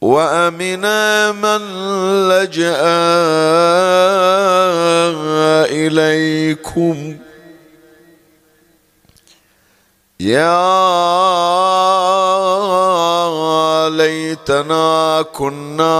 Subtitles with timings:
[0.00, 1.60] وامنا من
[2.28, 2.76] لجأ
[5.68, 7.18] إليكم.
[10.20, 10.60] يا
[13.88, 15.92] ليتنا كنا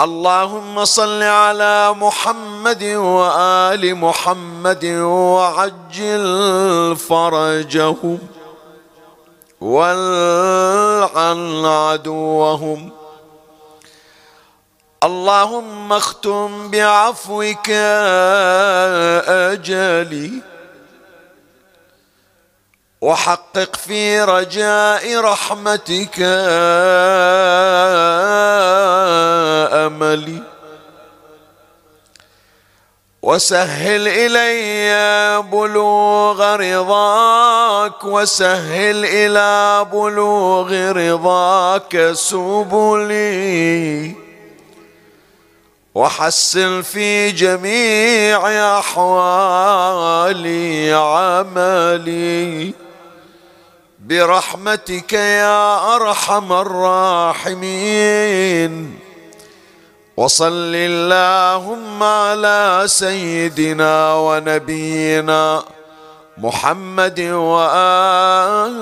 [0.00, 4.84] اللهم صل على محمد وآل محمد
[5.34, 6.26] وعجل
[6.96, 8.37] فرجهم.
[9.60, 12.90] والعن عدوهم.
[15.04, 17.70] اللهم اختم بعفوك
[19.50, 20.32] أجلي
[23.00, 26.18] وحقق في رجاء رحمتك
[29.86, 30.42] أملي.
[33.28, 44.14] وسهل إلي بلوغ رضاك وسهل إلى بلوغ رضاك سبلي.
[45.94, 52.74] وحسن في جميع أحوالي عملي.
[54.06, 58.98] برحمتك يا أرحم الراحمين.
[60.18, 65.62] وصل اللهم على سيدنا ونبينا
[66.38, 68.72] محمد وآله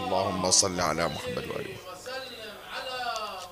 [0.00, 2.32] اللهم صل على محمد واله اللهم صل
[2.72, 2.96] على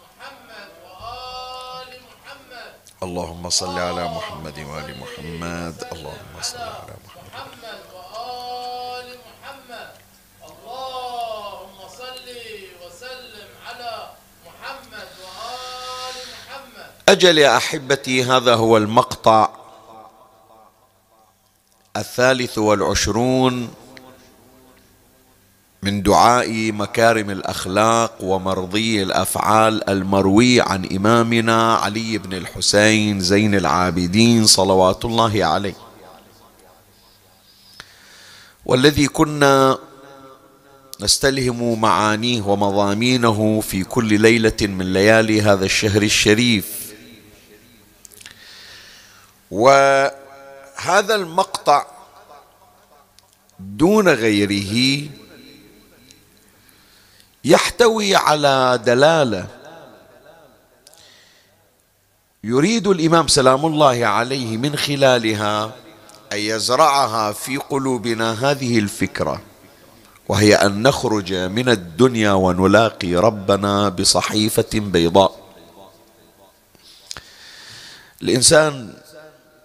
[0.08, 2.72] محمد وآل محمد.
[3.04, 6.68] اللهم صل على محمد وآل محمد اللهم صل
[12.80, 13.94] وسلم على
[14.46, 16.16] محمد وآل
[17.10, 19.48] أجل يا أحبتي هذا هو المقطع
[21.96, 23.68] الثالث والعشرون
[25.82, 35.04] من دعاء مكارم الأخلاق ومرضي الأفعال المروي عن إمامنا علي بن الحسين زين العابدين صلوات
[35.04, 35.76] الله عليه.
[38.66, 39.78] والذي كنا
[41.00, 46.89] نستلهم معانيه ومضامينه في كل ليلة من ليالي هذا الشهر الشريف.
[49.50, 51.86] وهذا المقطع
[53.58, 55.08] دون غيره
[57.44, 59.46] يحتوي على دلالة.
[62.44, 65.64] يريد الإمام سلام الله عليه من خلالها
[66.32, 69.40] أن يزرعها في قلوبنا هذه الفكرة
[70.28, 75.40] وهي أن نخرج من الدنيا ونلاقي ربنا بصحيفة بيضاء.
[78.22, 78.94] الإنسان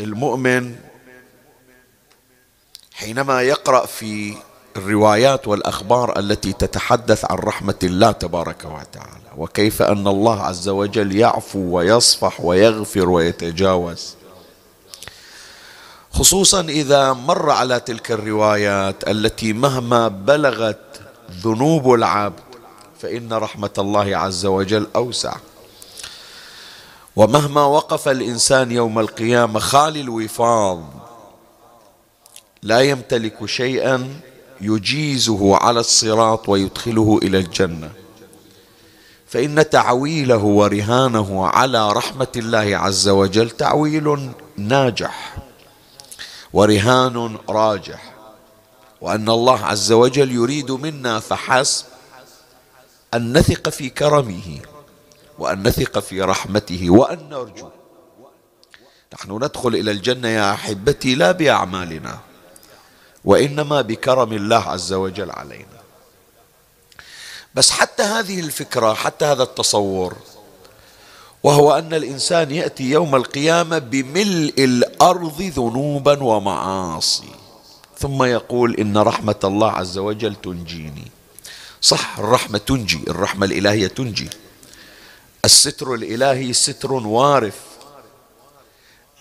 [0.01, 0.75] المؤمن
[2.93, 4.35] حينما يقرأ في
[4.77, 11.59] الروايات والأخبار التي تتحدث عن رحمة الله تبارك وتعالى وكيف أن الله عز وجل يعفو
[11.59, 14.15] ويصفح ويغفر ويتجاوز.
[16.11, 21.01] خصوصا إذا مر على تلك الروايات التي مهما بلغت
[21.31, 22.39] ذنوب العبد
[23.01, 25.35] فإن رحمة الله عز وجل أوسع.
[27.15, 30.83] ومهما وقف الإنسان يوم القيامة خالي الوفاض
[32.63, 34.19] لا يمتلك شيئا
[34.61, 37.91] يجيزه على الصراط ويدخله إلى الجنة.
[39.27, 45.37] فإن تعويله ورهانه على رحمة الله عز وجل تعويل ناجح
[46.53, 48.13] ورهان راجح.
[49.01, 51.85] وأن الله عز وجل يريد منا فحسب
[53.13, 54.59] أن نثق في كرمه.
[55.39, 57.69] وأن نثق في رحمته وأن نرجو.
[59.13, 62.19] نحن ندخل إلى الجنة يا أحبتي لا بأعمالنا
[63.25, 65.79] وإنما بكرم الله عز وجل علينا.
[67.55, 70.15] بس حتى هذه الفكرة حتى هذا التصور
[71.43, 77.29] وهو أن الإنسان يأتي يوم القيامة بملء الأرض ذنوبا ومعاصي
[77.97, 81.11] ثم يقول إن رحمة الله عز وجل تنجيني.
[81.81, 84.29] صح الرحمة تنجي الرحمة الإلهية تنجي.
[85.45, 87.59] الستر الإلهي ستر وارف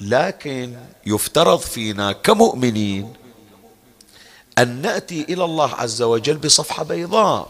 [0.00, 0.76] لكن
[1.06, 3.12] يفترض فينا كمؤمنين
[4.58, 7.48] أن نأتي إلى الله عز وجل بصفحة بيضاء.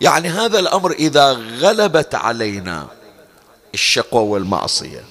[0.00, 2.86] يعني هذا الأمر إذا غلبت علينا
[3.74, 5.04] الشقوى والمعصية.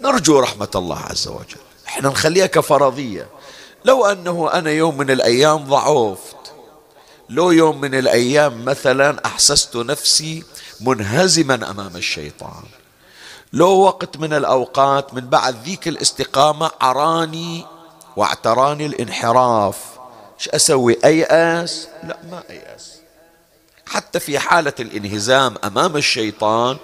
[0.00, 1.60] نرجو رحمة الله عز وجل.
[1.88, 3.28] إحنا نخليها كفرضية.
[3.84, 6.36] لو أنه أنا يوم من الأيام ضعفت
[7.28, 10.44] لو يوم من الأيام مثلا أحسست نفسي
[10.80, 12.62] منهزما أمام الشيطان.
[13.52, 17.66] لو وقت من الأوقات من بعد ذيك الاستقامة عراني
[18.16, 19.76] واعتراني الانحراف.
[20.38, 22.92] إيش أسوي أيأس؟ لا ما أيأس.
[23.86, 26.76] حتى في حالة الانهزام أمام الشيطان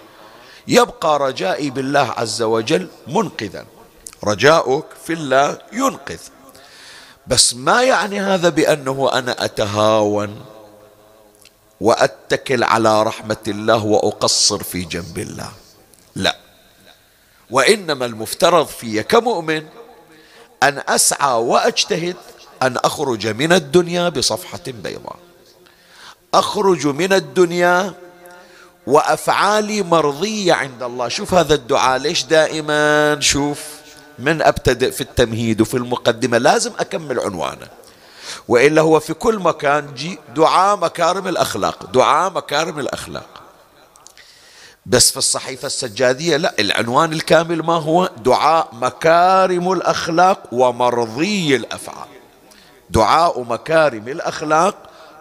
[0.69, 3.67] يبقى رجائي بالله عز وجل منقذا.
[4.25, 6.21] رجاؤك في الله ينقذ.
[7.27, 10.45] بس ما يعني هذا بأنه أنا أتهاون؟
[11.85, 15.53] وأتكل على رحمة الله وأقصر في جنب الله.
[16.17, 16.37] لا.
[17.51, 19.63] وإنما المفترض في كمؤمن
[20.63, 22.17] أن أسعى وأجتهد
[22.63, 25.17] أن أخرج من الدنيا بصفحة بيضاء.
[26.35, 27.95] أخرج من الدنيا
[28.87, 31.09] وأفعالي مرضية عند الله.
[31.09, 33.59] شوف هذا الدعاء ليش دائما؟ شوف
[34.19, 37.84] من أبتدئ في التمهيد وفي المقدمة لازم أكمل عنوانه.
[38.49, 43.27] وإلا هو في كل مكان جي دعاء مكارم الأخلاق دعاء مكارم الأخلاق.
[44.87, 52.09] بس في الصحيفة السجادية لا العنوان الكامل ما هو؟ دعاء مكارم الأخلاق ومرضي الأفعال.
[52.91, 54.75] دعاء مكارم الأخلاق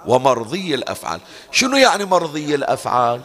[0.05, 1.19] ومرضي الأفعال.
[1.51, 3.21] شنو يعني مرضي الأفعال؟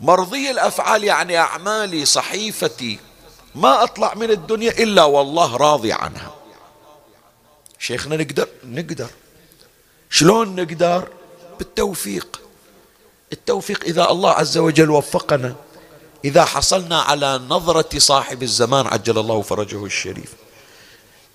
[0.00, 2.98] مرضي الأفعال يعني أعمالي صحيفتي
[3.54, 6.39] ما أطلع من الدنيا إلا والله راضي عنها.
[7.80, 9.10] شيخنا نقدر؟ نقدر.
[10.10, 11.08] شلون نقدر؟
[11.58, 12.40] بالتوفيق.
[13.32, 15.54] التوفيق إذا الله عز وجل وفقنا.
[16.24, 20.32] إذا حصلنا على نظرة صاحب الزمان عجل الله فرجه الشريف.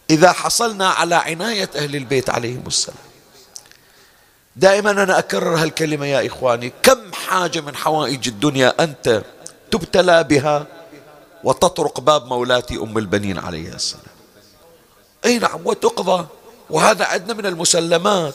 [0.09, 2.97] إذا حصلنا على عناية أهل البيت عليهم السلام.
[4.55, 6.73] دائما أنا أكرر هالكلمة يا إخواني.
[6.83, 9.23] كم حاجة من حوائج الدنيا أنت
[9.71, 10.67] تبتلى بها
[11.43, 14.15] وتطرق باب مولاتي أم البنين عليها السلام؟
[15.25, 16.27] أي نعم وتقضى
[16.69, 18.33] وهذا عندنا من المسلمات.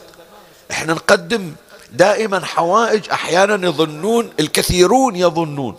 [0.70, 1.52] إحنا نقدم
[1.92, 5.76] دائما حوائج أحيانا يظنون الكثيرون يظنون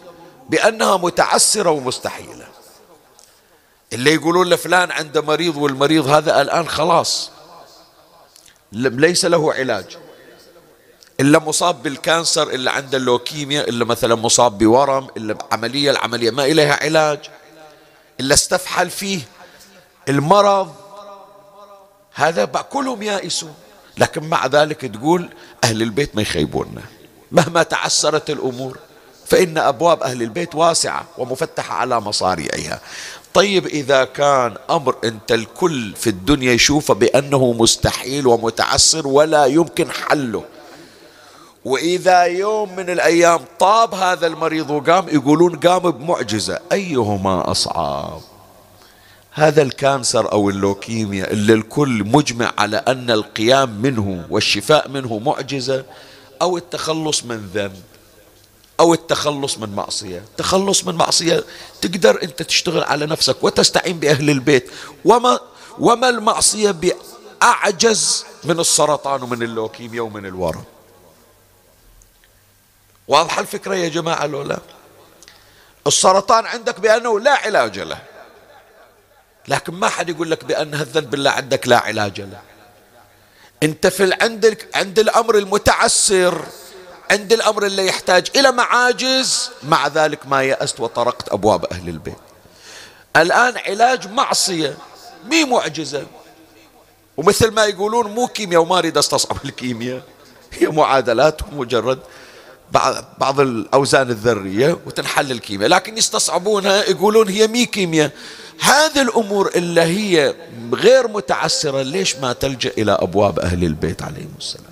[0.50, 2.48] بأنها متعسرة ومستحيلة.
[3.94, 7.32] اللي يقولون لفلان عنده مريض والمريض هذا الآن خلاص
[8.72, 9.98] ليس له علاج.
[11.20, 16.46] إلا مصاب بال cancer إلا عنده اللوكيميا إلا مثلا مصاب بورم إلا عملية العملية ما
[16.46, 17.20] إليها علاج.
[18.20, 19.20] إلا استفحل فيه
[20.10, 20.76] المرض
[22.14, 23.54] هذا كلهم يائسون.
[23.98, 25.30] لكن مع ذلك تقول
[25.64, 26.82] أهل البيت ما يخيبوننا.
[27.32, 28.78] مهما تعسرت الأمور
[29.26, 32.80] فإن أبواب أهل البيت واسعة ومفتحة على مصاريعها
[33.34, 40.44] طيب إذا كان أمر أنت الكل في الدنيا يشوفه بأنه مستحيل ومتعسر ولا يمكن حله.
[41.66, 46.60] وإذا يوم من الأيام طاب هذا المريض وقام يقولون قام بمعجزة.
[46.72, 48.22] أيهما أصعب؟
[49.34, 55.86] هذا ال cancer أو اللوكيميا اللي الكل مجمع على أن القيام منه والشفاء منه معجزة
[56.42, 57.82] أو التخلص من ذنب
[58.80, 60.26] أو التخلص من معصية.
[60.38, 61.44] تخلص من معصية
[61.82, 64.72] تقدر أنت تشتغل على نفسك وتستعين بأهل البيت.
[65.06, 65.40] وما
[65.80, 70.64] وما المعصية بأعجز من السرطان ومن اللوكيميا ومن الورم.
[73.08, 74.60] واضحة الفكرة يا جماعة لولا
[75.88, 78.11] السرطان عندك بأنه لا علاج له.
[79.48, 82.42] لكن ما حد يقول لك بأن الذنب بالله عندك لا علاج له.
[83.64, 86.46] انت في عندك عند الأمر المتعسر
[87.12, 92.18] عند الأمر اللي يحتاج إلى معاجز مع ذلك ما يأست وطرقت أبواب أهل البيت.
[93.18, 94.78] الآن علاج معصية
[95.26, 96.06] مي معجزة.
[97.18, 100.02] ومثل ما يقولون مو كيمياء وما أريد أستصعب الكيمياء
[100.52, 102.00] هي معادلات مجرد
[103.18, 108.12] بعض الأوزان الذرية وتنحل الكيمياء لكن يستصعبونها يقولون هي مي كيمياء.
[108.60, 110.36] هذه الأمور اللي هي
[110.74, 114.66] غير متعسرة ليش ما تلجأ إلى أبواب أهل البيت عليهم السلام؟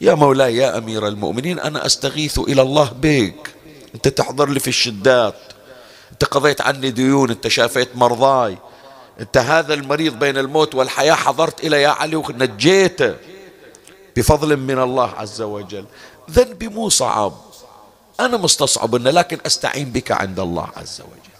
[0.00, 3.54] يا مولاي يا أمير المؤمنين أنا أستغيث إلى الله بك.
[3.94, 5.34] أنت تحضر لي في الشدات.
[6.12, 8.58] أنت قضيت عني ديون أنت شافيت مرضاي.
[9.20, 13.14] أنت هذا المريض بين الموت والحياة حضرت إلى يا علي ونجيته
[14.16, 15.84] بفضل من الله عز وجل.
[16.30, 17.32] ذنبي مو صعب.
[18.20, 21.34] أنا مستصعب لكن أستعين بك عند الله عز وجل.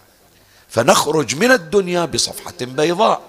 [0.68, 3.20] فنخرج من الدنيا بصفحة بيضاء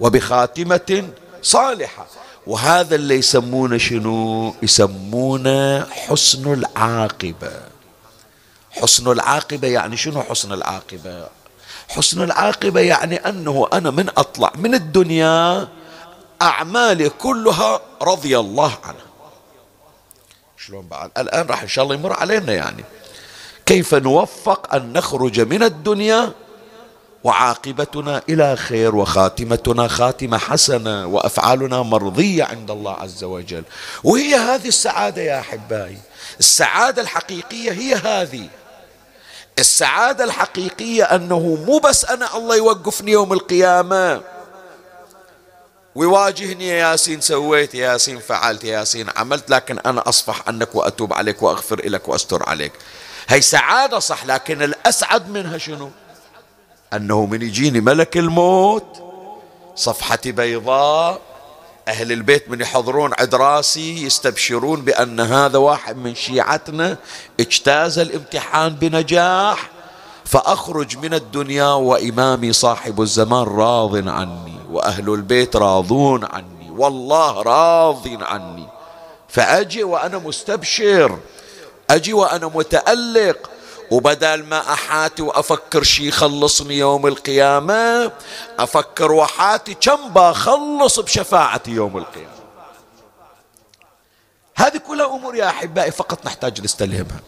[0.00, 1.08] وبخاتمة
[1.42, 2.06] صالحة.
[2.46, 7.52] وهذا اللي يسمونه شنو؟ يسمونه حسن العاقبة.
[8.70, 11.28] حسن العاقبة يعني شنو حسن العاقبة؟
[11.88, 15.68] حسن العاقبة يعني أنه أنا من أطلع من الدنيا
[16.42, 19.07] أعمالي كلها رضي الله عنها.
[20.68, 22.84] شلون بعد؟ الآن راح إن شاء الله يمر علينا يعني.
[23.66, 26.32] كيف نوفق أن نخرج من الدنيا
[27.24, 33.64] وعاقبتنا إلى خير وخاتمتنا خاتمة حسنة وأفعالنا مرضية عند الله عز وجل.
[34.04, 35.98] وهي هذه السعادة يا أحبائي.
[36.38, 38.48] السعادة الحقيقية هي هذه.
[39.58, 44.20] السعادة الحقيقية أنه مو بس أنا الله يوقفني يوم القيامة.
[45.94, 51.12] ويواجهني يا ياسين سويت يا ياسين فعلت يا ياسين عملت لكن أنا أصفح عنك وأتوب
[51.12, 52.72] عليك وأغفر لك وأستر عليك
[53.28, 55.90] هي سعادة صح لكن الأسعد منها شنو؟
[56.92, 59.02] أنه من يجيني ملك الموت
[59.76, 61.20] صفحتي بيضاء
[61.88, 66.96] أهل البيت من يحضرون عند راسي يستبشرون بأن هذا واحد من شيعتنا
[67.40, 69.70] اجتاز الامتحان بنجاح
[70.24, 78.68] فأخرج من الدنيا وإمامي صاحب الزمان راض عني وأهل البيت راضون عني والله راض عني.
[79.28, 81.18] فأجي وأنا مستبشر
[81.90, 83.50] أجي وأنا متألق
[83.90, 88.12] وبدل ما أحاتي وأفكر شي يخلصني يوم القيامة
[88.58, 92.38] أفكر وحاتي كم بخلص بشفاعتي يوم القيامة.
[94.56, 97.20] هذه كلها أمور يا أحبائي فقط نحتاج نستلهمها.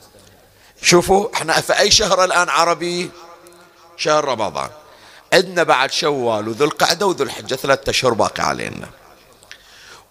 [0.82, 3.10] شوفوا إحنا في أي شهر الآن عربي؟
[3.96, 4.70] شهر رمضان.
[5.32, 8.88] عندنا بعد شوال وذو القعدة وذو الحجة ثلاثة أشهر باقي علينا.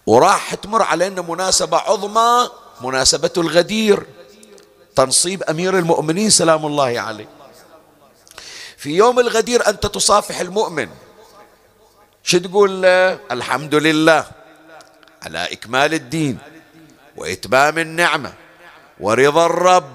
[0.08, 2.50] وراح تمر علينا مناسبة عظمى
[2.82, 4.06] مناسبة الغدير.
[4.96, 7.28] تنصيب أمير المؤمنين سلام الله عليه.
[8.78, 10.90] في يوم الغدير أنت تصافح المؤمن.
[12.24, 14.26] شو تقول له؟ الحمد لله
[15.24, 16.38] على إكمال الدين
[17.18, 18.34] وإتمام النعمة
[19.00, 19.90] ورضا الرب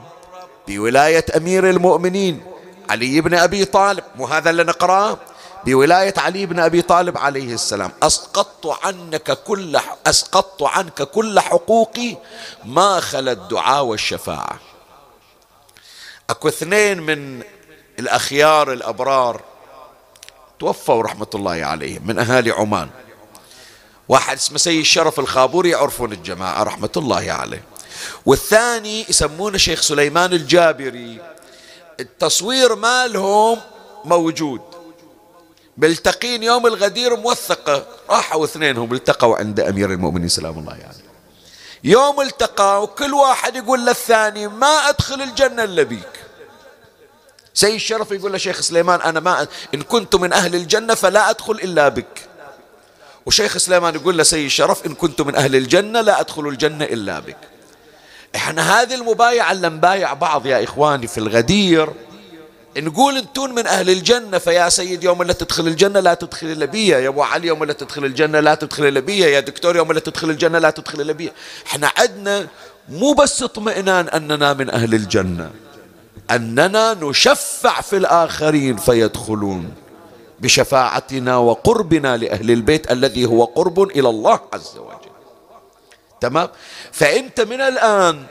[0.68, 2.53] بولاية أمير المؤمنين.
[2.90, 5.18] علي بن أبي طالب مو هذا اللي نقرأه؟
[5.64, 12.16] بولاية علي بن أبي طالب عليه السلام أسقطت عنك كل أسقطت عنك كل حقوقي
[12.64, 14.60] ما خلا الدعاء والشفاعة.
[16.30, 17.42] أكو اثنين من
[17.98, 19.40] الأخيار الأبرار
[20.58, 22.90] توفوا رحمة الله عليهم من أهالي عمان.
[24.08, 27.64] واحد اسمه سيد الشرف الخابوري يعرفون الجماعة رحمة الله عليه.
[28.26, 31.33] والثاني يسمونه شيخ سليمان الجابري.
[32.00, 33.60] التصوير مالهم
[34.04, 34.60] موجود.
[35.76, 37.86] ملتقين يوم الغدير موثقة.
[38.10, 40.82] راحوا اثنينهم التقوا عند أمير المؤمنين سلام الله عليه.
[40.82, 40.96] يعني.
[41.84, 46.24] يوم التقوا كل واحد يقول للثاني ما أدخل الجنة إلا بيك.
[47.54, 51.88] سيد الشرف يقول لشيخ سليمان أنا ما إن كنت من أهل الجنة فلا أدخل إلا
[51.88, 52.28] بك.
[53.26, 57.36] وشيخ سليمان يقول لسيد الشرف إن كنت من أهل الجنة لا أدخل الجنة إلا بك.
[58.36, 61.88] إحنا هذه المبايعة اللي نبايع بعض يا إخواني في الغدير
[62.78, 66.88] نقول انتون من أهل الجنة فيا سيد يوم اللي تدخل الجنة لا تدخل إلا بي
[66.88, 70.00] يا أبو علي يوم اللي تدخل الجنة لا تدخل إلا بي يا دكتور يوم اللي
[70.00, 71.32] تدخل الجنة لا تدخل إلا بي.
[71.66, 72.46] إحنا عندنا
[72.88, 75.50] مو بس اطمئنان أننا من أهل الجنة
[76.30, 79.72] أننا نشفع في الآخرين فيدخلون
[80.40, 85.03] بشفاعتنا وقربنا لأهل البيت الذي هو قرب إلى الله عز وجل.
[86.24, 86.48] تمام؟
[86.92, 88.22] فانت من الآن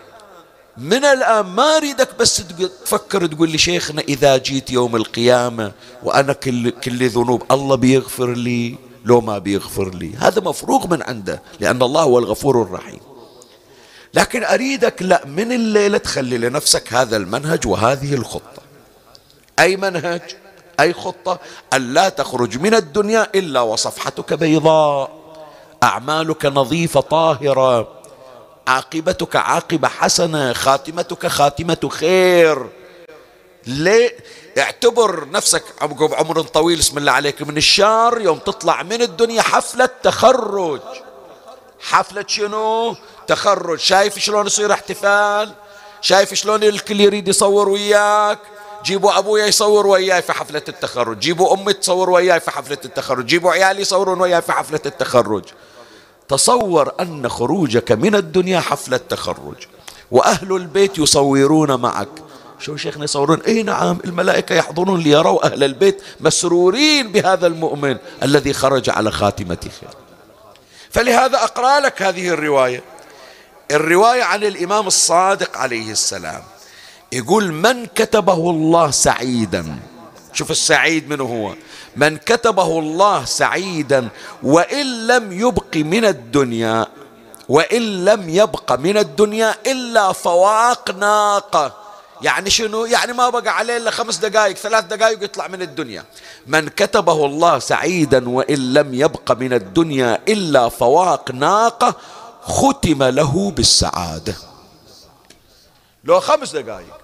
[0.77, 2.43] من الآن ما أريدك بس
[2.85, 5.71] تفكر تقول لي شيخنا إذا جيت يوم القيامة
[6.03, 11.41] وأنا كل, كل ذنوب الله بيغفر لي لو ما بيغفر لي؟ هذا مفروغ من عنده
[11.59, 12.99] لأن الله هو الغفور الرحيم.
[14.13, 18.61] لكن أريدك لا من الليلة تخلي لنفسك هذا المنهج وهذه الخطة.
[19.59, 20.21] أي منهج؟
[20.79, 21.39] أي خطة؟
[21.73, 25.22] أن لا تخرج من الدنيا إلا وصفحتك بيضاء.
[25.83, 27.87] أعمالك نظيفة طاهرة.
[28.67, 30.53] عاقبتك عاقبة حسنة.
[30.53, 32.69] خاتمتك خاتمة خير.
[33.67, 34.17] ليه؟
[34.57, 40.81] اعتبر نفسك بعمر طويل اسم الله عليك من الشهر يوم تطلع من الدنيا حفلة تخرج.
[41.79, 42.95] حفلة شنو؟
[43.27, 43.79] تخرج.
[43.79, 45.53] شايف شلون يصير احتفال؟
[46.01, 48.39] شايف شلون الكل يريد يصور وياك؟
[48.83, 51.19] جيبوا أبويا يصور وياي في حفلة التخرج.
[51.19, 53.25] جيبوا أمي تصور وياي في حفلة التخرج.
[53.25, 55.43] جيبوا عيالي يصورون وياي في حفلة التخرج.
[56.33, 59.55] تصور أن خروجك من الدنيا حفلة تخرج
[60.11, 62.09] وأهل البيت يصورون معك.
[62.59, 68.89] شو شيخنا يصورون؟ إي نعم الملائكة يحضرون ليروا أهل البيت مسرورين بهذا المؤمن الذي خرج
[68.89, 69.89] على خاتمة خير.
[70.89, 72.83] فلهذا أقرأ لك هذه الرواية.
[73.71, 76.43] الرواية عن الإمام الصادق عليه السلام.
[77.11, 79.79] يقول من كتبه الله سعيدا.
[80.33, 81.53] شوف السعيد من هو.
[81.95, 84.09] من كتبه الله سعيدا
[84.43, 86.87] وإن لم يبق من الدنيا
[87.49, 91.73] وإن لم يبق من الدنيا إلا فواق ناقة.
[92.21, 96.05] يعني شنو؟ يعني ما بقى عليه إلا خمس دقائق ثلاث دقائق يطلع من الدنيا.
[96.47, 101.95] من كتبه الله سعيدا وإن لم يبق من الدنيا إلا فواق ناقة
[102.41, 104.35] ختم له بالسعادة.
[106.03, 106.97] لو خمس دقائق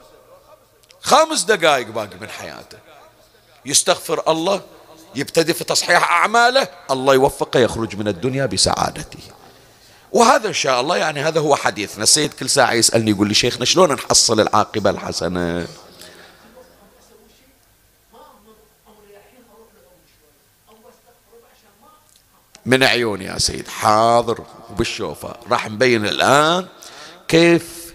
[1.02, 2.78] خمس دقائق باقي من حياته.
[3.66, 4.62] يستغفر الله
[5.16, 9.20] يبتدي في تصحيح أعماله الله يوفقه يخرج من الدنيا بسعادته.
[10.12, 13.66] وهذا إن شاء الله يعني هذا هو حديثنا السيد كل ساعة يسألني يقول لي شيخنا
[13.66, 15.68] شلون نحصل العاقبة الحسنة؟
[22.66, 25.36] من عيوني يا سيد حاضر وبالشوفة.
[25.52, 26.68] راح نبين الآن
[27.28, 27.94] كيف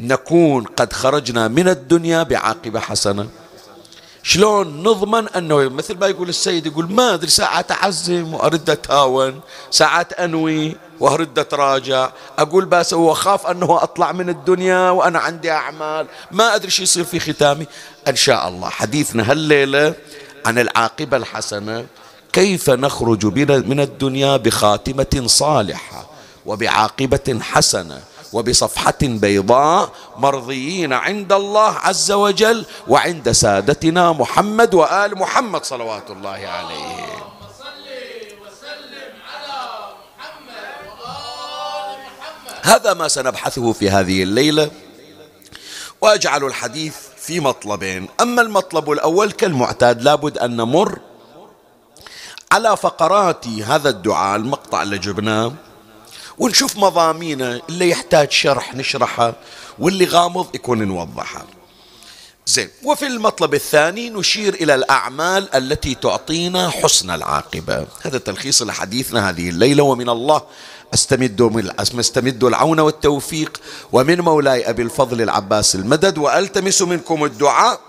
[0.00, 3.28] نكون قد خرجنا من الدنيا بعاقبة حسنة.
[4.26, 10.12] شلون نضمن أنه مثل ما يقول السيد يقول ما أدري ساعات أعزم وأرد أتهاون ساعات
[10.12, 16.06] أنوي وأرد أتراجع أقول بس وأخاف أنه أطلع من الدنيا وأنا عندي أعمال.
[16.30, 17.66] ما أدري شو يصير في ختامي.
[18.08, 18.68] إن شاء الله.
[18.68, 19.94] حديثنا هالليلة
[20.46, 21.86] عن العاقبة الحسنة.
[22.32, 23.26] كيف نخرج
[23.66, 26.10] من الدنيا بخاتمة صالحة
[26.46, 28.00] وبعاقبة حسنة؟
[28.32, 37.06] وبصفحة بيضاء مرضيين عند الله عز وجل وعند سادتنا محمد وآل محمد صلوات الله عليه.
[42.62, 44.70] هذا ما سنبحثه في هذه الليلة
[46.00, 48.08] وأجعل الحديث في مطلبين.
[48.20, 50.98] أما المطلب الأول كالمعتاد لابد أن نمر
[52.52, 55.52] على فقرات هذا الدعاء المقطع اللي جبناه.
[56.38, 59.34] ونشوف مضامينه اللي يحتاج شرح نشرحه
[59.78, 61.46] واللي غامض يكون نوضحه.
[62.46, 67.86] زين وفي المطلب الثاني نشير إلى الأعمال التي تعطينا حسن العاقبة.
[68.02, 70.42] هذا تلخيص لحديثنا هذه الليلة ومن الله
[70.94, 73.60] أستمد أستمد العون والتوفيق
[73.92, 77.80] ومن مولاي أبي الفضل العباس المدد وألتمس منكم الدعاء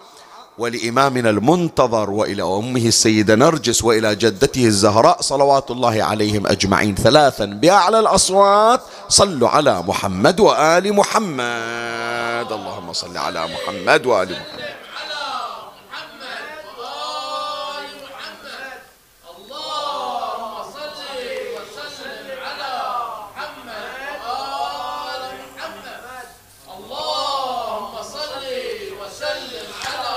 [0.58, 8.00] ولإمامنا المنتظر وإلى أمه السيدة نرجس وإلى جدته الزهراء صلوات الله عليهم أجمعين ثلاثا بأعلى
[8.00, 8.82] الأصوات.
[9.10, 12.52] صلوا على محمد وآل محمد.
[12.52, 14.87] اللهم صل على محمد وآل محمد.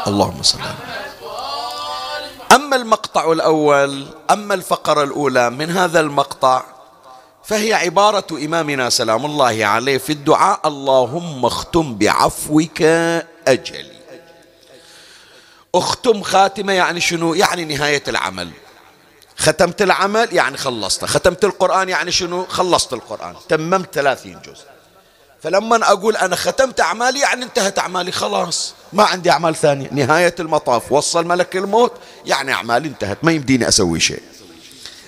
[0.06, 0.58] اللهم صل
[2.52, 6.62] أما المقطع الأول أما الفقرة الأولى من هذا المقطع
[7.44, 12.82] فهي عبارة إمامنا سلام الله عليه في الدعاء اللهم اختم بعفوك
[13.48, 14.00] أجلي.
[15.74, 18.50] اختم خاتمة يعني شنو؟ يعني نهاية العمل.
[19.36, 23.34] ختمت العمل يعني خلصت ختمت القرآن يعني شنو؟ خلصت القرآن.
[23.48, 24.64] تممت ثلاثين جزء.
[25.42, 28.74] فلما أقول أنا ختمت أعمالي يعني انتهت أعمالي خلاص.
[28.92, 29.88] ما عندي أعمال ثانية.
[29.92, 31.92] نهاية المطاف وصل ملك الموت
[32.26, 34.22] يعني أعمالي انتهت ما يمديني أسوي شيء.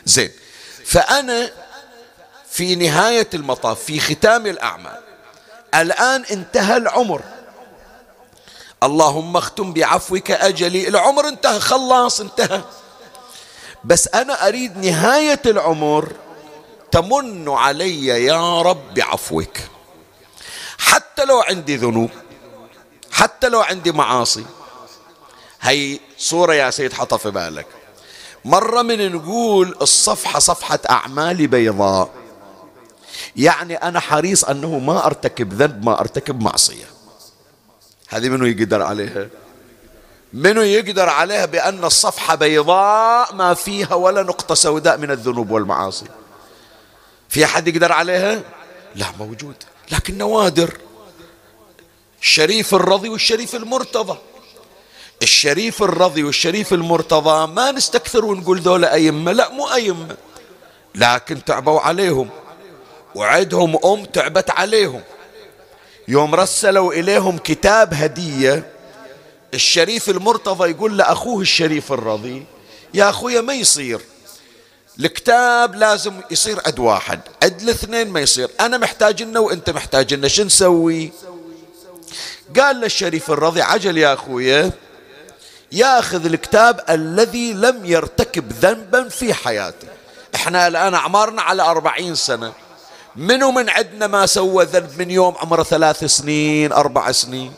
[0.05, 0.31] زين.
[0.85, 1.51] فأنا
[2.51, 5.01] في نهاية المطاف في ختام الأعمال
[5.75, 7.23] الآن انتهى العمر.
[8.83, 12.61] اللهم اختم بعفوك أجلي العمر انتهى خلاص انتهى.
[13.85, 16.13] بس أنا أريد نهاية العمر
[16.91, 19.57] تمن علي يا رب بعفوك
[20.79, 22.11] حتى لو عندي ذنوب.
[23.23, 24.45] حتى لو عندي معاصي.
[25.61, 27.67] هي صورة يا سيد حطها في بالك.
[28.45, 32.11] مرة من نقول الصفحة صفحة أعمالي بيضاء.
[33.37, 36.85] يعني أنا حريص أنه ما أرتكب ذنب ما أرتكب معصية.
[38.09, 39.29] هذه منو يقدر عليها؟
[40.33, 46.07] منو يقدر عليها بأن الصفحة بيضاء ما فيها ولا نقطة سوداء من الذنوب والمعاصي؟
[47.29, 48.43] في أحد يقدر عليها؟
[48.95, 49.57] لا موجود.
[49.93, 50.79] لكن نوادر.
[52.23, 54.19] الشريف الرضي والشريف المرتضى.
[55.23, 60.17] الشريف الرضي والشريف المرتضى ما نستكثر ونقول ذولا أئمة لا مو أئمة.
[60.95, 62.29] لكن تعبوا عليهم.
[63.15, 65.03] وعدهم أم تعبت عليهم.
[66.09, 68.73] يوم رسلوا إليهم كتاب هدية
[69.55, 72.47] الشريف المرتضى يقول لأخوه الشريف الرضي
[72.95, 74.01] يا أخويا ما يصير.
[75.01, 78.51] الكتاب لازم يصير عد واحد عد الاثنين ما يصير.
[78.61, 81.13] أنا محتاج لنا وأنت محتاج لنا شو نسوي؟
[82.61, 84.71] قال للشريف الرضي عجل يا أخويا
[85.73, 89.89] ياخذ الكتاب الذي لم يرتكب ذنبا في حياته.
[90.35, 92.53] إحنا الآن أعمارنا على أربعين سنة.
[93.17, 97.55] منو من عندنا ما سوى ذنب من يوم عمره ثلاث سنين أربع سنين؟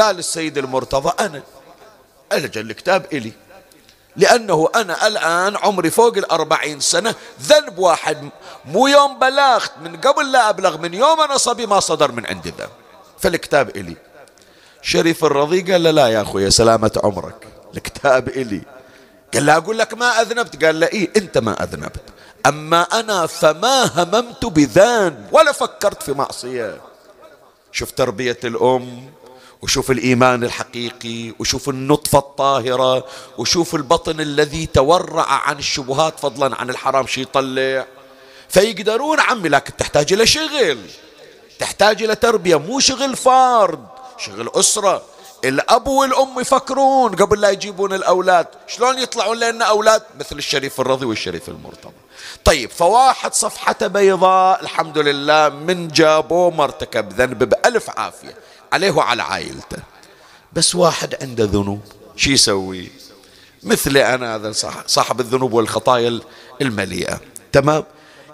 [0.00, 1.42] قال السيد المرتضى أنا
[2.32, 3.32] ألجل الكتاب إلي
[4.16, 8.28] لأنه أنا الآن عمري فوق الأربعين سنة ذنب واحد
[8.64, 12.50] مو يوم بلغت من قبل لا أبلغ من يوم أنا صبي ما صدر من عندي
[12.50, 12.83] ذنب.
[13.24, 13.96] فالكتاب إلي.
[14.82, 17.46] شريف الرضي قال له لا يا أخوي سلامة عمرك.
[17.74, 18.62] الكتاب إلي.
[19.34, 20.64] قال له أقول لك ما أذنبت.
[20.64, 22.02] قال له إيه أنت ما أذنبت.
[22.46, 26.80] أما أنا فما هممت بذنب ولا فكرت في معصية.
[27.72, 29.10] شوف تربية الأم
[29.62, 33.06] وشوف الإيمان الحقيقي وشوف النطفة الطاهرة
[33.38, 37.86] وشوف البطن الذي تورع عن الشبهات فضلا عن الحرام شي يطلع.
[38.48, 40.78] فيقدرون عمي لكن تحتاج إلى شغل.
[41.58, 43.86] تحتاج إلى تربية مو شغل فرد
[44.18, 45.02] شغل أسرة.
[45.44, 48.46] الأب والأم يفكرون قبل لا يجيبون الأولاد.
[48.66, 51.92] شلون يطلعون لنا أولاد؟ مثل الشريف الرضي والشريف المرتضى.
[52.44, 58.36] طيب فواحد صفحة بيضاء الحمد لله من جابوه ما ارتكب ذنب بألف عافية.
[58.72, 59.78] عليه وعلى عائلته.
[60.52, 61.80] بس واحد عنده ذنوب.
[62.16, 62.90] شو يسوي؟
[63.62, 64.52] مثلي أنا هذا
[64.86, 66.20] صاحب الذنوب والخطايا
[66.62, 67.20] المليئة.
[67.52, 67.84] تمام؟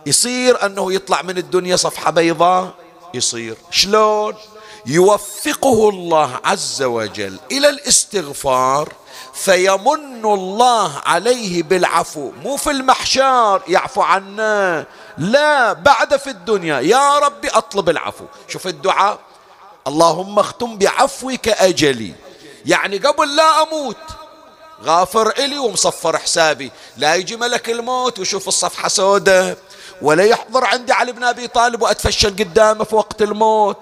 [0.07, 2.75] يصير أنه يطلع من الدنيا صفحة بيضاء
[3.15, 4.35] يصير؟ شلون؟
[4.87, 8.93] يوفقه الله عز وجل إلى الاستغفار
[9.35, 12.31] فيمن الله عليه بالعفو.
[12.43, 14.87] مو في المحشار يعفو عنا
[15.19, 16.81] لا بعد في الدنيا.
[16.81, 18.25] يا ربي أطلب العفو.
[18.49, 19.19] شوف الدعاء.
[19.87, 22.13] اللهم اختم بعفوك أجلي.
[22.67, 23.97] يعني قبل لا أموت.
[24.85, 26.71] غافر إلي ومصفر حسابي.
[26.97, 29.57] لا يجي ملك الموت ويشوف الصفحة سوداء
[30.03, 33.79] ولا يحضر عندي علي بن أبي طالب وأتفشل قدامه في وقت الموت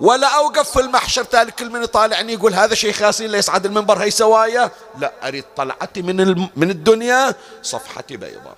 [0.00, 4.10] ولا أوقف في المحشر تالي كل من يطالعني يقول هذا شيخ ياسين ليصعد المنبر هي
[4.10, 8.56] سوايا؟ لا أريد طلعتي من, من الدنيا صفحتي بيضاء.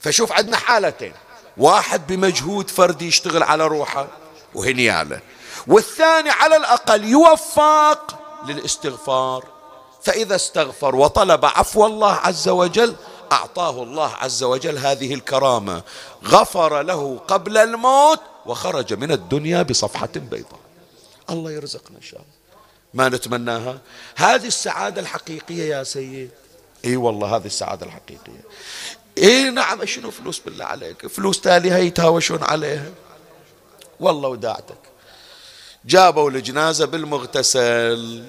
[0.00, 1.12] فشوف عندنا حالتين
[1.56, 4.06] واحد بمجهود فردي يشتغل على روحه
[4.54, 5.20] وهنياله
[5.66, 9.44] والثاني على الأقل يوفق للاستغفار.
[10.02, 12.96] فإذا استغفر وطلب عفو الله عز وجل
[13.32, 15.82] أعطاه الله عز وجل هذه الكرامة.
[16.24, 20.60] غفر له قبل الموت وخرج من الدنيا بصفحة بيضاء.
[21.30, 22.34] الله يرزقنا إن شاء الله.
[22.94, 23.78] ما نتمناها؟
[24.16, 26.30] هذه السعادة الحقيقية يا سيد.
[26.84, 28.44] إي والله هذه السعادة الحقيقية.
[29.18, 32.90] إي نعم شنو فلوس بالله عليك؟ فلوس تاليها يتهاوشون عليها؟
[34.00, 34.78] والله وداعتك.
[35.84, 38.24] جابوا الجنازة بالمغتسل.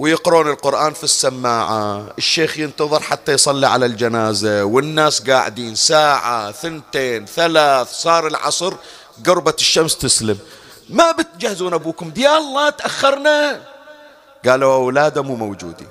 [0.00, 7.92] ويقرون القرآن في السماعة الشيخ ينتظر حتى يصلي على الجنازة والناس قاعدين ساعة ثنتين ثلاث
[7.92, 8.74] صار العصر
[9.26, 10.38] قربت الشمس تسلم.
[10.88, 13.62] ما بتجهزون أبوكم؟ دي الله تأخرنا.
[14.46, 15.88] قالوا أولاده مو موجودين.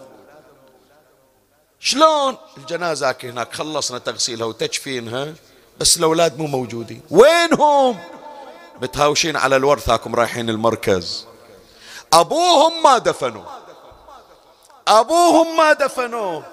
[1.80, 5.34] شلون؟ الجنازة هناك خلصنا تغسيلها وتجفينها
[5.80, 7.02] بس الأولاد مو موجودين.
[7.12, 7.98] وينهم؟
[8.82, 11.26] متهاوشين على الورثاكم رايحين المركز.
[12.14, 13.59] أبوهم ما دفنوا.
[14.90, 16.44] أبوهم ما دفنوه.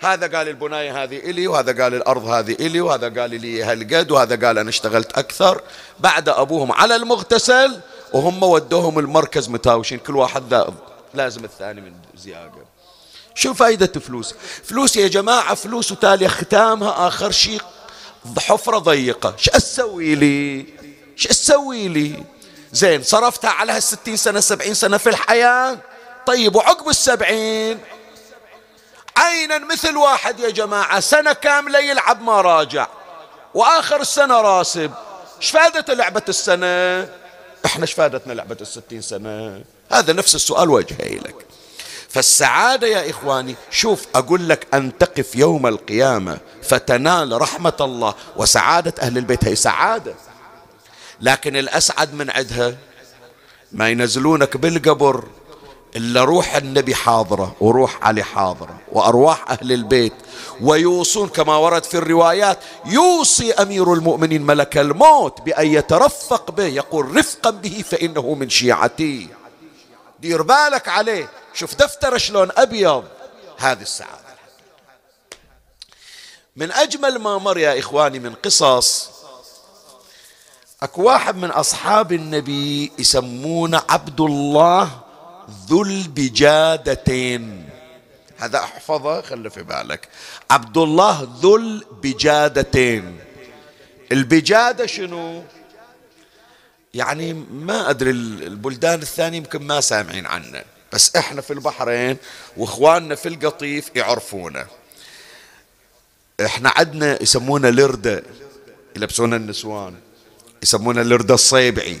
[0.00, 4.46] هذا قال البناية هذه إلي وهذا قال الأرض هذه إلي وهذا قال لي هالقد وهذا
[4.46, 5.60] قال أنا اشتغلت أكثر.
[6.00, 7.80] بعد أبوهم على المغتسل
[8.12, 9.98] وهم ودوهم المركز متاوشين.
[9.98, 10.72] كل واحد
[11.14, 12.68] لازم الثاني من زيادة
[13.34, 17.62] شو فايدة فلوس؟ فلوس يا جماعة فلوس وتالي ختامها آخر شيء
[18.38, 19.34] حفرة ضيقة.
[19.36, 20.66] شو أسوي لي؟
[21.16, 22.24] شو أسوي لي؟
[22.72, 25.78] زين صرفتها على هالستين سنة سبعين سنة في الحياة.
[26.28, 27.78] طيب وعقب السبعين.
[29.16, 32.86] عينا مثل واحد يا جماعة؟ سنة كاملة يلعب ما راجع؟
[33.54, 34.92] وآخر السنة راسب.
[35.40, 37.00] إيش فادت لعبة السنة؟
[37.66, 41.46] إحنا إيش فادتنا لعبة الستين سنة؟ هذا نفس السؤال وجهي لك.
[42.08, 49.18] فالسعادة يا إخواني شوف أقول لك أن تقف يوم القيامة فتنال رحمة الله وسعادة أهل
[49.18, 50.14] البيت هي سعادة.
[51.20, 52.76] لكن الأسعد من عدها؟
[53.72, 55.24] ما ينزلونك بالقبر
[55.96, 60.12] إلا روح النبي حاضرة وروح علي حاضرة وأرواح أهل البيت
[60.60, 67.50] ويوصون كما ورد في الروايات يوصي أمير المؤمنين ملك الموت بأن يترفق به يقول رفقا
[67.50, 69.28] به فإنه من شيعتي.
[70.20, 71.30] دير بالك عليه.
[71.54, 73.04] شوف دفتر شلون أبيض.
[73.58, 74.28] هذه السعادة.
[76.56, 79.10] من أجمل ما مر يا إخواني من قصص
[80.82, 84.90] أكو واحد من أصحاب النبي يسمونه عبد الله
[85.68, 87.68] ذو البجادتين
[88.38, 90.08] هذا احفظه خلي في بالك.
[90.50, 93.18] عبد الله ذو البجادتين
[94.12, 95.42] البجادة شنو؟
[96.94, 100.64] يعني ما أدري البلدان الثانية يمكن ما سامعين عنه.
[100.92, 102.16] بس إحنا في البحرين
[102.56, 104.66] وإخواننا في القطيف يعرفونه.
[106.44, 108.22] إحنا عندنا يسمونه لردة.
[108.96, 109.94] يلبسون النسوان.
[110.62, 111.98] يسمونه اللردة الصيبعي.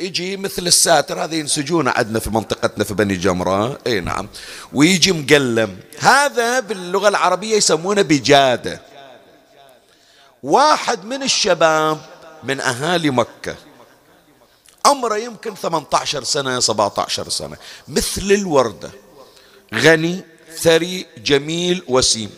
[0.00, 3.78] يجي مثل الساتر هذا ينسجونه عندنا في منطقتنا في بني جمرة.
[3.86, 4.28] إي نعم.
[4.72, 5.76] ويجي مقلم.
[5.98, 8.80] هذا باللغة العربية يسمونه بجادة.
[10.42, 12.00] واحد من الشباب
[12.42, 13.56] من أهالي مكة.
[14.86, 17.56] عمره يمكن 18 سنة 17 سنة.
[17.88, 18.90] مثل الوردة.
[19.74, 20.20] غني
[20.58, 22.30] ثري جميل وسيم.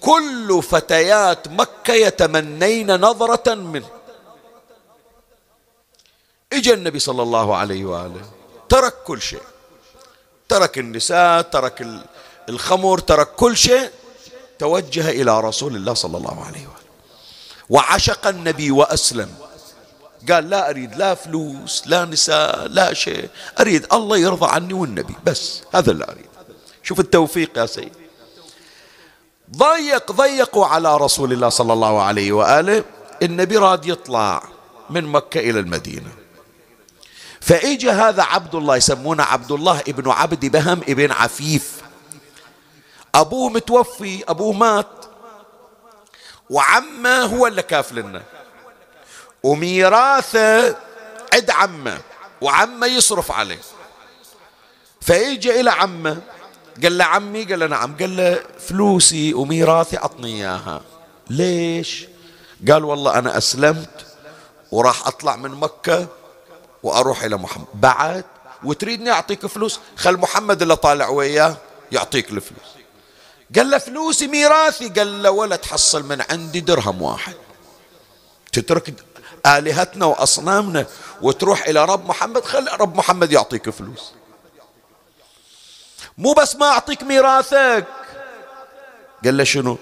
[0.00, 4.03] كل فتيات مكة يتمنين نظرة منه.
[6.56, 8.22] اجى النبي صلى الله عليه وآله
[8.68, 9.42] ترك كل شيء.
[10.48, 11.86] ترك النساء ترك
[12.48, 13.90] الخمر ترك كل شيء.
[14.58, 16.84] توجه إلى رسول الله صلى الله عليه وآله.
[17.70, 19.34] وعشق النبي وأسلم.
[20.30, 23.28] قال لا أريد لا فلوس لا نساء لا شيء.
[23.60, 25.14] أريد الله يرضى عني والنبي.
[25.24, 26.28] بس هذا اللي أريد.
[26.82, 27.92] شوف التوفيق يا سيد
[29.56, 32.84] ضيق ضيقوا على رسول الله صلى الله عليه وآله.
[33.22, 34.42] النبي راد يطلع
[34.90, 36.23] من مكة إلى المدينة.
[37.44, 41.82] فاجى هذا عبد الله يسمونه عبد الله ابن عبد بهم ابن عفيف.
[43.14, 45.04] أبوه متوفي أبوه مات.
[46.50, 48.22] وعمه هو اللي كافلنا.
[49.42, 50.76] وميراثه
[51.34, 52.00] عد عمه
[52.40, 53.60] وعمه يصرف عليه.
[55.00, 56.16] فاجى إلى عمه
[56.82, 57.96] قال له عمي قال له نعم.
[57.96, 60.82] قال له فلوسي وميراثي عطني إياها.
[61.30, 62.06] ليش؟
[62.70, 64.06] قال والله أنا أسلمت
[64.72, 66.23] وراح أطلع من مكة.
[66.84, 67.66] وأروح إلى محمد.
[67.74, 68.24] بعد
[68.64, 71.56] وتريدني أعطيك فلوس خل محمد اللي طالع وياه
[71.92, 72.68] يعطيك الفلوس.
[73.56, 74.88] قال له فلوسي ميراثي.
[74.88, 77.34] قال له ولا تحصل من عندي درهم واحد.
[78.52, 78.94] تترك
[79.46, 80.86] آلهتنا وأصنامنا
[81.22, 84.12] وتروح إلى رب محمد خل رب محمد يعطيك فلوس.
[86.18, 87.86] مو بس ما أعطيك ميراثك.
[89.24, 89.78] قال له شنو؟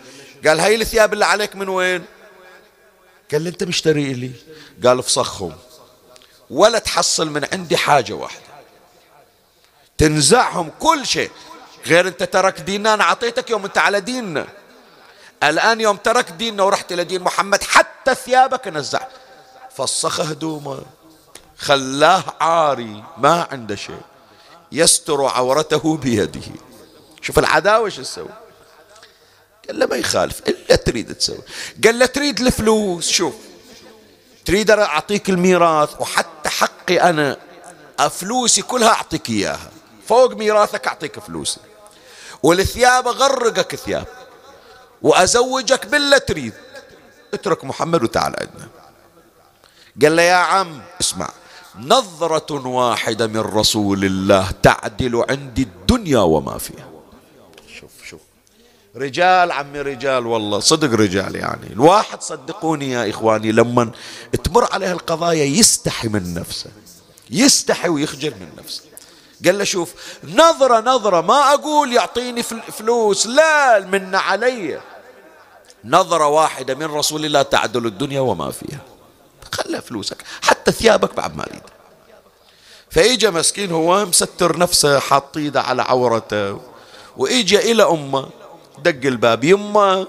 [0.46, 2.04] قال هاي الثياب اللي عليك من وين؟
[3.32, 4.32] قال له أنت مشتري لي.
[4.84, 5.52] قال افسخهم
[6.52, 8.42] ولا تحصل من عندي حاجة واحدة.
[9.98, 11.30] تنزعهم كل شيء.
[11.86, 14.46] غير انت ترك ديننا أنا أعطيتك يوم أنت على ديننا.
[15.42, 19.06] الآن يوم ترك ديننا ورحت إلى دين محمد حتى ثيابك نزع
[19.76, 20.82] فسخ هدومه.
[21.58, 24.00] خلاه عاري ما عنده شيء.
[24.72, 26.40] يستر عورته بيده.
[27.20, 28.28] شوف العداوة شو تسوي؟
[29.66, 31.42] قال له ما يخالف إلا تريد تسوي.
[31.84, 33.34] قال له تريد الفلوس شوف.
[34.44, 37.36] تريد أعطيك الميراث وحتى حقي أنا
[38.10, 39.70] فلوسي كلها أعطيك إياها.
[40.08, 41.60] فوق ميراثك أعطيك فلوسي.
[42.42, 44.06] والثياب أغرقك ثياب.
[45.02, 46.52] وأزوجك بالله تريد.
[47.34, 48.68] اترك محمد وتعال عندنا.
[50.02, 51.28] قال له يا عم اسمع.
[51.78, 56.91] نظرة واحدة من رسول الله تعدل عندي الدنيا وما فيها.
[58.96, 61.66] رجال عمي رجال والله صدق رجال يعني.
[61.72, 63.90] الواحد صدقوني يا إخواني لما
[64.44, 66.70] تمر عليه القضايا يستحي من نفسه
[67.30, 68.82] يستحي ويخجل من نفسه.
[69.44, 74.80] قال له شوف نظرة نظرة ما أقول يعطيني فلوس لا من علي.
[75.84, 78.80] نظرة واحدة من رسول الله تعدل الدنيا وما فيها.
[79.52, 81.62] خلى فلوسك حتى ثيابك بعد ما أريد
[82.90, 86.60] فإجا مسكين هو مستر نفسه حاط إيده على عورته
[87.16, 88.41] وإجا إلى أمه.
[88.78, 89.44] دق الباب.
[89.44, 90.06] يمه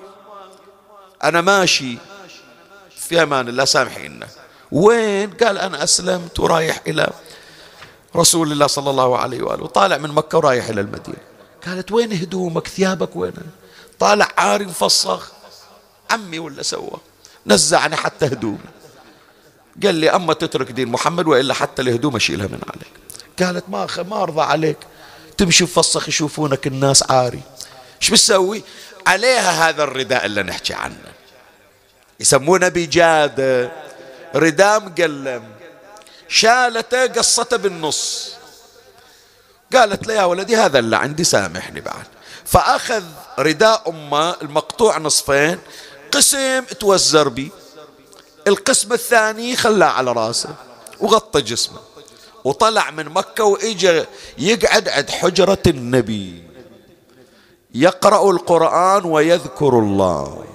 [1.24, 1.98] أنا ماشي
[2.98, 4.28] في أمان الله سامحينا
[4.72, 7.10] وين؟ قال أنا أسلمت ورايح إلى
[8.16, 9.64] رسول الله صلى الله عليه وآله.
[9.64, 11.18] وطالع من مكة ورايح إلى المدينة.
[11.66, 13.34] قالت وين هدومك؟ ثيابك وين؟
[14.00, 15.32] طالع عاري مفصخ
[16.12, 16.98] عمي ولا سوى؟
[17.48, 18.58] نزعني حتى هدومي.
[19.84, 22.94] قال لي أما تترك دين محمد وإلا حتى الهدوم أشيلها من عليك.
[23.40, 24.78] قالت ما ما أرضى عليك.
[25.38, 27.42] تمشي بفصخ يشوفونك الناس عاري.
[28.04, 28.64] إيش بتسوي
[29.08, 31.14] عليها هذا الرداء اللي نحكي عنه.
[32.20, 33.72] يسمونه بجادة
[34.36, 35.44] رداء مقلم.
[36.28, 38.34] شالته قصته بالنص.
[39.74, 42.06] قالت له يا ولدي هذا اللي عندي سامحني بعد.
[42.46, 43.04] فأخذ
[43.40, 45.60] رداء أمه المقطوع نصفين
[46.12, 47.52] قسم توزر بي.
[48.48, 50.56] القسم الثاني خلاه على راسه
[51.00, 51.80] وغطى جسمه.
[52.44, 54.06] وطلع من مكة وإجا
[54.38, 56.53] يقعد عند حجرة النبي.
[57.74, 60.46] يقرأ القرآن ويذكر الله.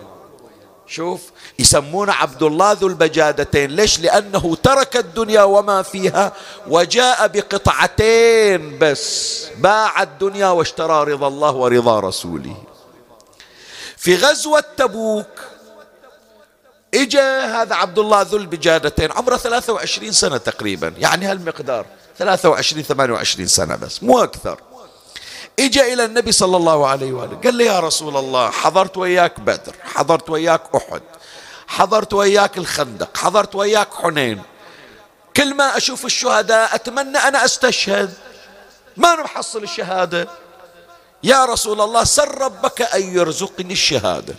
[0.87, 1.21] شوف
[1.59, 3.71] يسمونه عبد الله ذو البجادتين.
[3.71, 6.33] ليش؟ لأنه ترك الدنيا وما فيها
[6.67, 9.47] وجاء بقطعتين بس.
[9.59, 12.57] باع الدنيا واشترى رضا الله ورضا رسوله.
[13.97, 15.27] في غزوة تبوك
[16.95, 19.13] إجا هذا عبد الله ذو البجادتين.
[19.13, 20.95] عمره 23 سنة تقريبا.
[20.99, 21.87] يعني هالمقدار.
[22.19, 24.03] 23 28 سنة بس.
[24.03, 24.61] مو أكثر.
[25.59, 27.37] إجا إلى النبي صلى الله عليه وآله.
[27.37, 31.03] قال لي يا رسول الله حضرت وياك بدر حضرت وياك أحد
[31.67, 34.43] حضرت وياك الخندق حضرت وياك حنين.
[35.37, 38.15] كل ما أشوف الشهداء أتمنى أنا أستشهد.
[38.97, 40.29] ما نحصل الشهادة؟
[41.23, 44.35] يا رسول الله سر ربك أن يرزقني الشهادة.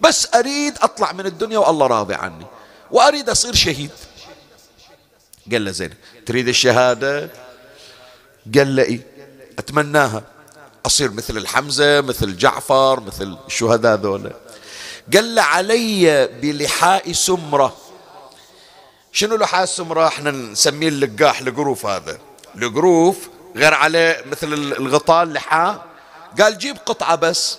[0.00, 2.46] بس أريد أطلع من الدنيا والله راضي عني.
[2.90, 3.90] وأريد أصير شهيد.
[5.52, 5.94] قال له زين
[6.26, 7.30] تريد الشهادة؟
[8.54, 9.00] قال له إيه؟
[9.58, 10.22] أتمناها.
[10.86, 14.32] أصير مثل الحمزة مثل جعفر مثل الشهداء ذولا
[15.14, 17.76] قال له علي بلحاء سمرة.
[19.12, 22.18] شنو لحاء السمرة إحنا نسميه اللقاح القروف هذا.
[22.56, 25.86] القروف غير عليه مثل الغطاء اللحاء.
[26.40, 27.58] قال جيب قطعة بس.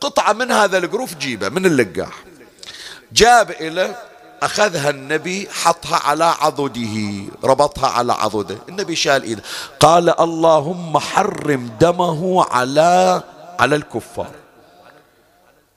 [0.00, 2.24] قطعة من هذا القروف جيبه من اللقاح.
[3.12, 4.02] جاب إلى
[4.44, 8.58] أخذها النبي حطها على عضده ربطها على عضده.
[8.68, 9.42] النبي شال إيده.
[9.80, 13.22] قال اللهم حرم دمه على
[13.58, 14.30] على الكفار.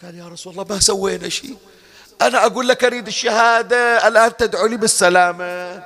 [0.03, 1.55] قال يا رسول الله ما سوينا شيء.
[2.21, 5.83] أنا أقول لك أريد الشهادة الآن تدعو لي بالسلامة.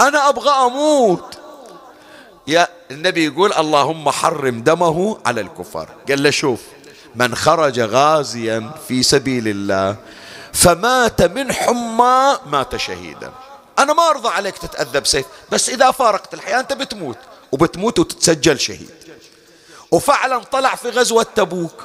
[0.00, 1.38] أنا أبغى أموت.
[2.46, 5.88] يا النبي يقول اللهم حرم دمه على الكفار.
[6.08, 6.60] قال له شوف
[7.14, 9.96] من خرج غازيا في سبيل الله
[10.56, 13.32] فمات من حمى مات شهيدا.
[13.78, 17.18] أنا ما أرضى عليك تتأذى بسيف بس إذا فارقت الحياة أنت بتموت
[17.52, 18.90] وبتموت وتتسجل شهيد.
[19.90, 21.84] وفعلا طلع في غزوة تبوك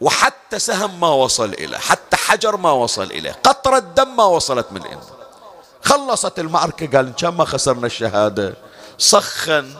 [0.00, 4.82] وحتى سهم ما وصل إليه حتى حجر ما وصل إليه قطرة دم ما وصلت من
[4.82, 5.18] عنده.
[5.82, 8.54] خلصت المعركة قال إن ما خسرنا الشهادة.
[8.98, 9.74] سخن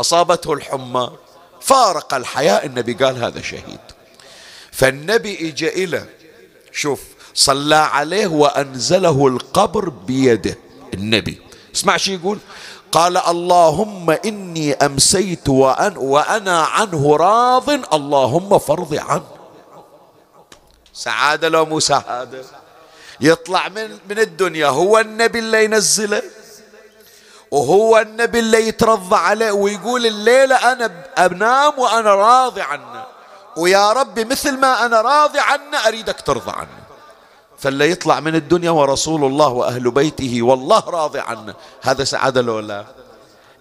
[0.00, 1.10] أصابته الحمى
[1.60, 3.80] فارق الحياة النبي قال هذا شهيد.
[4.72, 6.06] فالنبي اجى إلى
[6.72, 7.00] شوف
[7.34, 10.58] صلى عليه وأنزله القبر بيده
[10.94, 11.42] النبي.
[11.74, 12.38] اسمع شو يقول؟
[12.92, 19.24] قال اللهم إني أمسيت وأن وأنا عنه راض اللهم فرض عنه
[20.92, 22.44] سعادة لو مو سعادة.
[23.20, 26.22] يطلع من من الدنيا هو النبي اللي ينزله
[27.50, 33.04] وهو النبي اللي يترضى عليه ويقول الليلة أنا أنام وأنا راضي عنه.
[33.56, 36.81] ويا ربي مثل ما أنا راضي عنه أريدك ترضى عنه.
[37.62, 41.54] فاللي يطلع من الدنيا ورسول الله وأهل بيته والله راضي عنه.
[41.82, 42.84] هذا سعادة لو لا؟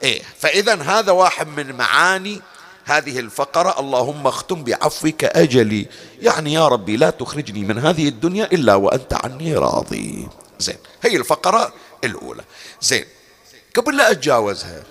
[0.04, 0.22] إيه.
[0.40, 2.42] فإذا هذا واحد من معاني
[2.86, 3.80] هذه الفقرة.
[3.80, 5.88] اللهم اختم بعفوك أجلي.
[6.22, 10.28] يعني يا ربي لا تخرجني من هذه الدنيا إلا وأنت عني راضي.
[10.60, 10.78] زين.
[11.02, 12.44] هي الفقرة الأولى.
[12.82, 13.06] زين.
[13.76, 14.84] قبل لا أتجاوزها.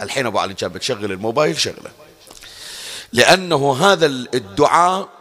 [0.00, 1.90] الحين أبو علي كان بتشغل الموبايل شغله.
[3.12, 5.15] لأنه هذا الدعاء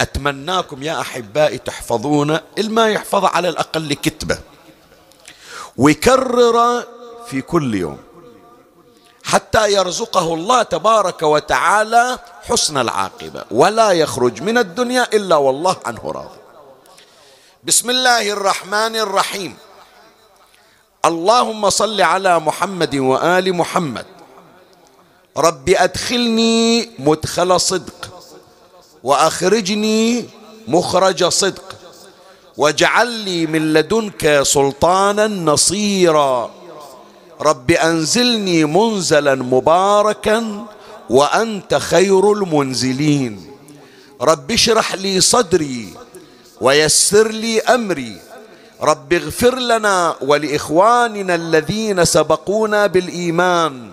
[0.00, 4.38] أتمناكم يا أحبائي تحفظون الما يحفظ على الأقل كتبة.
[5.76, 6.84] ويكرر
[7.26, 7.98] في كل يوم.
[9.24, 13.44] حتى يرزقه الله تبارك وتعالى حسن العاقبة.
[13.50, 16.38] ولا يخرج من الدنيا إلا والله عنه راضي
[17.64, 19.56] بسم الله الرحمن الرحيم.
[21.04, 24.06] اللهم صل على محمد وآل محمد.
[25.36, 28.15] رب أدخلني مدخل صدق.
[29.06, 30.24] وأخرجني
[30.68, 31.76] مخرج صدق.
[32.56, 36.50] واجعل لي من لدنك سلطانا نصيرا.
[37.40, 40.64] رب أنزلني منزلا مباركا
[41.10, 43.46] وأنت خير المنزلين.
[44.20, 45.94] رب اشرح لي صدري
[46.60, 48.16] ويسر لي أمري.
[48.82, 53.90] رب اغفر لنا ولإخواننا الذين سبقونا بالإيمان.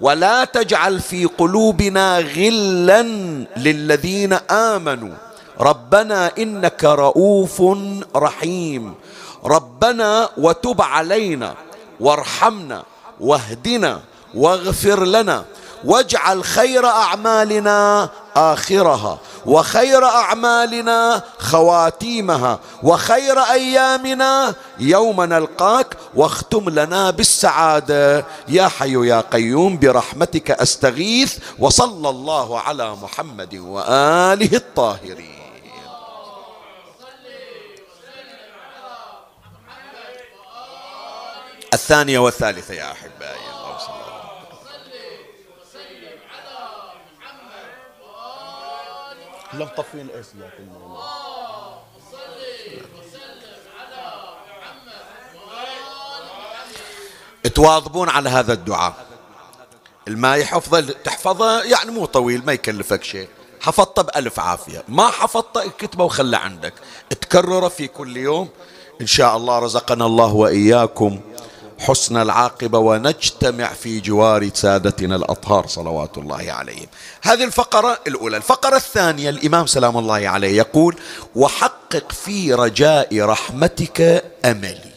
[0.00, 3.02] ولا تجعل في قلوبنا غلا
[3.56, 5.14] للذين آمنوا.
[5.60, 7.62] ربنا إنك رؤوف
[8.16, 8.94] رحيم.
[9.44, 11.54] ربنا وتب علينا
[12.00, 12.82] وارحمنا
[13.20, 14.00] واهدنا
[14.34, 15.44] واغفر لنا.
[15.84, 28.24] واجعل خير أعمالنا آخرها وخير أعمالنا خواتيمها وخير أيامنا يوم نلقاك واختم لنا بالسعادة.
[28.48, 35.38] يا حي يا قيوم برحمتك أستغيث وصلى الله على محمد وآله الطاهرين.
[41.74, 44.18] الثانية والثالثة يا أحبائي اللهم صل على
[49.52, 50.68] لا مطفين الاس لكن
[57.54, 59.06] تواظبون على هذا الدعاء.
[60.08, 63.28] الما يحفظه تحفظه يعني مو طويل ما يكلفك شيء.
[63.60, 64.84] حفظته بألف عافية.
[64.88, 66.74] ما حفظته كتبه وخله عندك.
[67.10, 68.48] تكرره في كل يوم.
[69.00, 71.20] إن شاء الله رزقنا الله وإياكم.
[71.78, 76.86] حسن العاقبة ونجتمع في جوار سادتنا الأطهار صلوات الله عليهم.
[77.22, 78.36] هذه الفقرة الأولى.
[78.36, 80.96] الفقرة الثانية الإمام سلام الله عليه يقول
[81.34, 84.92] وحقق في رجاء رحمتك أملي.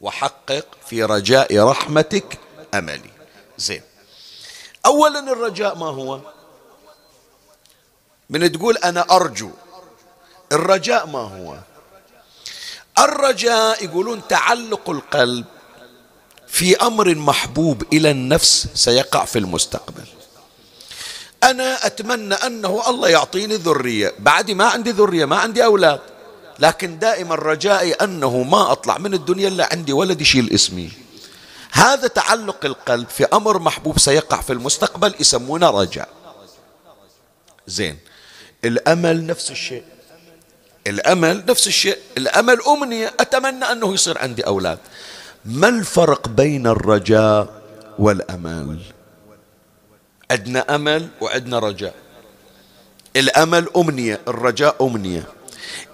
[0.00, 2.38] وحقق في رجاء رحمتك
[2.74, 3.10] أملي.
[3.58, 3.82] زين.
[4.86, 6.20] أولا الرجاء ما هو؟
[8.30, 9.50] من تقول أنا أرجو.
[10.52, 11.56] الرجاء ما هو؟
[12.98, 15.44] الرجاء يقولون تعلق القلب
[16.54, 20.04] في أمر محبوب إلى النفس سيقع في المستقبل.
[21.42, 24.12] أنا أتمنى أنه الله يعطيني ذرية.
[24.18, 26.00] بعد ما عندي ذرية ما عندي أولاد.
[26.58, 30.90] لكن دائما رجائي أنه ما أطلع من الدنيا إلا عندي ولد يشيل اسمي.
[31.72, 36.08] هذا تعلق القلب في أمر محبوب سيقع في المستقبل يسمونه رجاء.
[37.66, 37.98] زين.
[38.64, 39.84] الأمل نفس الشيء.
[40.86, 41.98] الأمل نفس الشيء.
[42.16, 43.14] الأمل أمنية.
[43.20, 44.78] أتمنى أنه يصير عندي أولاد.
[45.44, 47.62] ما الفرق بين الرجاء
[47.98, 48.78] والأمل؟
[50.30, 51.94] عندنا أمل وعندنا رجاء.
[53.16, 55.22] الأمل أمنية الرجاء أمنية.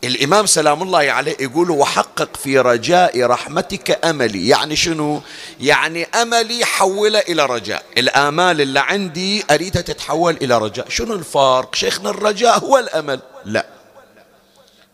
[0.05, 4.49] الإمام سلام الله عليه يقول وحقق في رجاء رحمتك أملي.
[4.49, 5.21] يعني شنو؟
[5.61, 7.85] يعني أملي حوله إلى رجاء.
[7.99, 10.89] الآمال اللي عندي اريدها تتحول إلى رجاء.
[10.89, 13.21] شنو الفرق شيخنا الرجاء هو الأمل.
[13.45, 13.67] لا.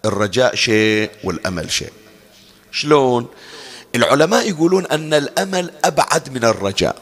[0.04, 1.92] الرجاء شيء والأمل شيء.
[2.72, 3.26] شلون؟
[3.96, 6.96] العلماء يقولون أن الأمل أبعد من الرجاء.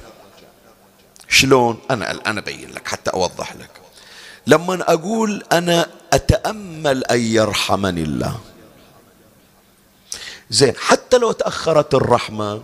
[1.28, 3.70] شلون؟ أنا الان أبين لك حتى أوضح لك.
[4.46, 8.40] لما أقول أنا أتأمل أن يرحمني الله.
[10.50, 12.62] زين حتى لو تأخرت الرحمة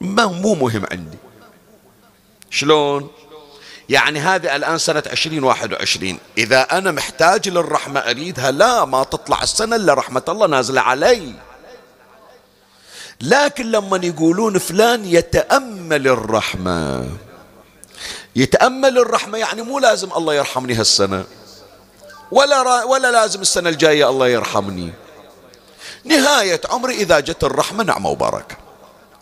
[0.00, 1.18] ما مو مهم عندي.
[2.50, 3.10] شلون؟
[3.88, 6.18] يعني هذه الآن سنة عشرين واحد وعشرين.
[6.38, 11.34] إذا أنا محتاج للرحمة أريدها لا ما تطلع السنة إلا رحمة الله نازلة علي.
[13.20, 17.08] لكن لما يقولون فلان يتأمل الرحمة.
[18.36, 21.24] يتأمل الرحمة يعني مو لازم الله يرحمني هالسنة.
[22.30, 24.92] ولا ولا لازم السنة الجاية الله يرحمني.
[26.04, 28.56] نهاية عمري إذا جت الرحمة نعمة وبركة.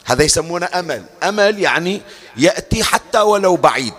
[0.05, 1.05] هذا يسمونه أمل.
[1.23, 2.03] أمل يعني
[2.37, 3.95] يأتي حتى ولو بعيد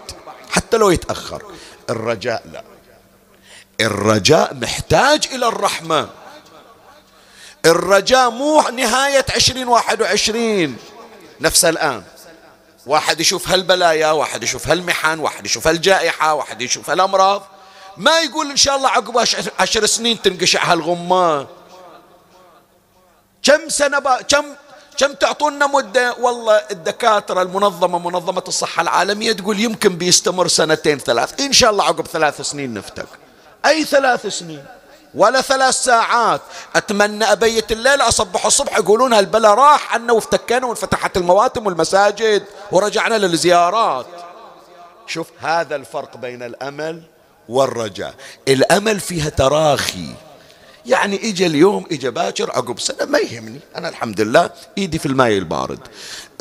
[0.49, 1.43] حتى لو يتأخر.
[1.89, 2.63] الرجاء لا.
[3.81, 6.09] الرجاء محتاج إلى الرحمة.
[7.66, 10.78] الرجاء مو نهاية عشرين واحد وعشرين.
[11.41, 12.03] نفس الآن.
[12.86, 17.43] واحد يشوف هالبلايا واحد يشوف هالمحن واحد يشوف هالجائحة واحد يشوف هالأمراض.
[17.97, 19.18] ما يقول إن شاء الله عقب
[19.60, 21.47] عشر سنين تنقشع هالغمة.
[23.43, 24.45] كم سنة با كم
[24.97, 31.39] كم تعطونا مدة؟ والله الدكاترة المنظمة منظمة الصحة العالمية تقول يمكن بيستمر سنتين ثلاث.
[31.39, 33.07] إن شاء الله عقب ثلاث سنين نفتك
[33.66, 34.66] أي ثلاث سنين؟
[35.14, 36.41] ولا ثلاث ساعات.
[36.76, 44.05] أتمنى أبيت الليل أصبح الصبح يقولون هالبلا راح عنا وافتكينا وانفتحت المواتم والمساجد ورجعنا للزيارات.
[45.07, 47.01] شوف هذا الفرق بين الأمل
[47.49, 48.14] والرجاء.
[48.47, 50.14] الأمل فيها تراخي.
[50.86, 53.60] يعني اجى اليوم اجى باكر عقب سنة ما يهمني.
[53.76, 55.80] أنا الحمد لله إيدي في الماء البارد.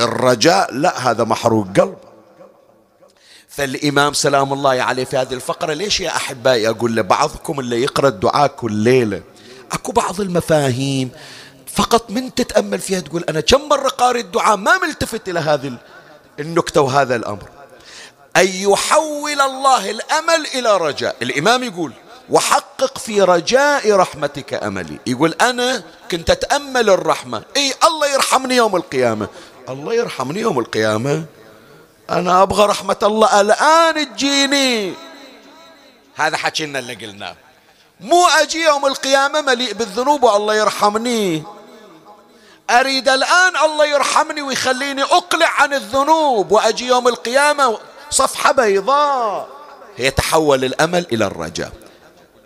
[0.00, 1.96] الرجاء لا هذا محروق قلب.
[3.58, 8.46] فالإمام سلام الله عليه في هذه الفقرة ليش يا أحبائي أقول لبعضكم اللي يقرأ الدعاء
[8.46, 9.22] كل ليلة؟
[9.72, 11.10] أكو بعض المفاهيم
[11.74, 15.72] فقط من تتأمل فيها تقول أنا كم مرة قارئ الدعاء ما ملتفت إلى هذه
[16.40, 17.48] النكتة وهذا الأمر.
[18.36, 21.16] أن يحول الله الأمل إلى رجاء.
[21.22, 21.92] الإمام يقول
[22.30, 24.98] وحقق في رجاء رحمتك أملي.
[25.06, 27.42] يقول أنا كنت أتأمل الرحمة.
[27.56, 29.28] إي الله يرحمني يوم القيامة.
[29.68, 31.24] الله يرحمني يوم القيامة.
[32.10, 33.40] أنا أبغى رحمة الله.
[33.40, 34.94] الآن تجيني.
[36.14, 37.36] هذا حكينا اللي قلناه.
[38.00, 41.42] مو أجي يوم القيامة مليء بالذنوب والله يرحمني.
[42.70, 47.78] أريد الآن الله يرحمني ويخليني أقلع عن الذنوب وأجي يوم القيامة
[48.10, 49.48] صفحة بيضاء.
[49.98, 51.72] يتحول الأمل إلى الرجاء.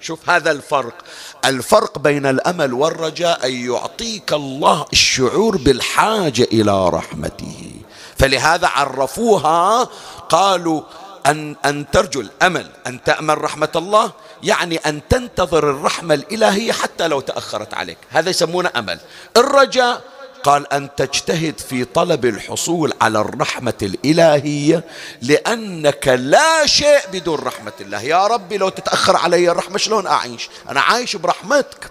[0.01, 0.95] شوف هذا الفرق.
[1.45, 7.73] الفرق بين الأمل والرجاء أن يعطيك الله الشعور بالحاجة إلى رحمته.
[8.23, 9.89] فلهذا عرفوها
[10.29, 10.83] قالوا
[11.27, 14.13] أن أن ترجو الأمل أن تأمل رحمة الله
[14.43, 17.99] يعني أن تنتظر الرحمة الإلهية حتى لو تأخرت عليك.
[18.11, 18.99] هذا يسمونه أمل.
[19.37, 20.03] الرجاء
[20.43, 24.85] قال أن تجتهد في طلب الحصول على الرحمة الإلهية
[25.23, 28.03] لأنك لا شيء بدون رحمة الله.
[28.03, 31.91] يا ربي لو تتأخر علي الرحمة شلون أعيش؟ أنا عايش برحمتك.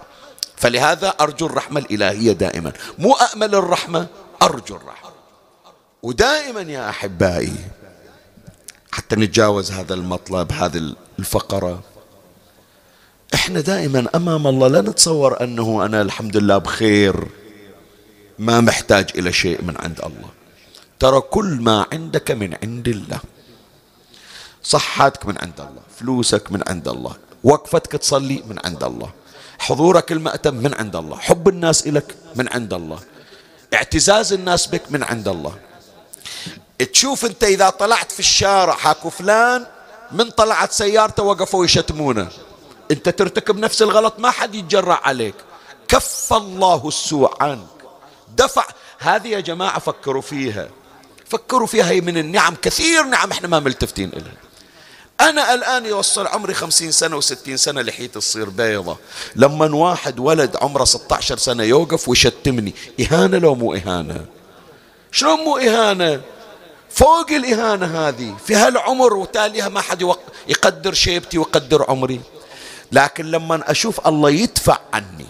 [0.56, 2.72] فلهذا أرجو الرحمة الإلهية دائما.
[2.98, 4.06] مو امل الرحمة
[4.42, 5.11] أرجو الرحمة.
[6.02, 7.54] ودائما يا أحبائي
[8.92, 11.82] حتى نتجاوز هذا المطلب هذه الفقرة
[13.34, 17.14] إحنا دائما أمام الله لا نتصور أنه أنا الحمد لله بخير
[18.38, 20.30] ما محتاج إلى شيء من عند الله.
[20.98, 23.20] ترى كل ما عندك من عند الله.
[24.62, 29.10] صحتك من عند الله فلوسك من عند الله وقفتك تصلي من عند الله
[29.58, 32.98] حضورك المأتم من عند الله حب الناس إلك من عند الله
[33.74, 35.54] اعتزاز الناس بك من عند الله.
[36.92, 39.66] تشوف انت اذا طلعت في الشارع حاكو فلان
[40.12, 42.28] من طلعت سيارته وقفوا يشتمونه.
[42.90, 45.34] انت ترتكب نفس الغلط ما حد يتجرع عليك.
[45.88, 47.66] كف الله السوء عنك.
[48.36, 48.64] دفع.
[48.98, 50.68] هذه يا جماعة فكروا فيها.
[51.28, 54.42] فكروا فيها هي من النعم كثير نعم إحنا ما ملتفتين إليها.
[55.20, 58.96] أنا الآن يوصل عمري خمسين سنة وستين سنة لحيتي تصير بيضة.
[59.36, 64.26] لما واحد ولد عمره 16 سنة يوقف ويشتمني إهانة لو مو إهانة.
[65.12, 66.20] شلون مو إهانة؟
[66.90, 70.14] فوق الإهانة هذه في هالعمر وتاليها ما حد
[70.48, 72.20] يقدر شيبتي ويقدر عمري.
[72.92, 75.26] لكن لما أشوف الله يدفع عني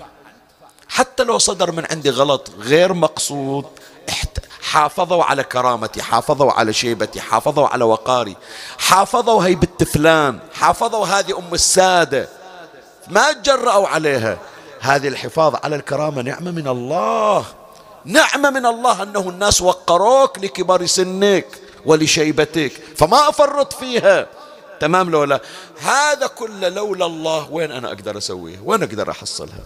[0.88, 3.64] حتى لو صدر من عندي غلط غير مقصود
[4.62, 8.36] حافظوا على كرامتي حافظوا على شيبتي حافظوا على وقاري
[8.78, 12.28] حافظوا هيبة فلان حافظوا هذه أم السادة.
[13.08, 14.38] ما تجرأوا عليها.
[14.80, 17.44] هذه الحفاظ على الكرامة نعمة من الله.
[18.04, 21.46] نعمة من الله أنه الناس وقروك لكبر سنك
[21.86, 22.72] ولشيبتك.
[22.96, 24.26] فما أفرط فيها.
[24.80, 25.40] تمام لو لا؟
[25.80, 27.50] هذا كله لولا الله.
[27.50, 29.60] وين أنا أقدر أسويه؟ وين أقدر أحصلها؟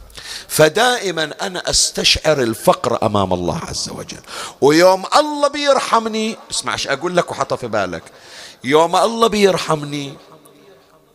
[0.49, 4.21] فدائما أنا أستشعر الفقر أمام الله عز وجل.
[4.61, 8.03] ويوم الله بيرحمني اسمعش أقول لك وحط في بالك.
[8.65, 10.15] يوم الله بيرحمني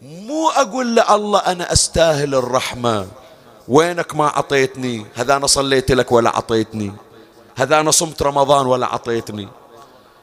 [0.01, 3.07] مو أقول الله أنا أستاهل الرحمة.
[3.67, 6.93] وينك ما عطيتني هذا أنا صليت لك ولا عطيتني
[7.55, 9.47] هذا أنا صمت رمضان ولا عطيتني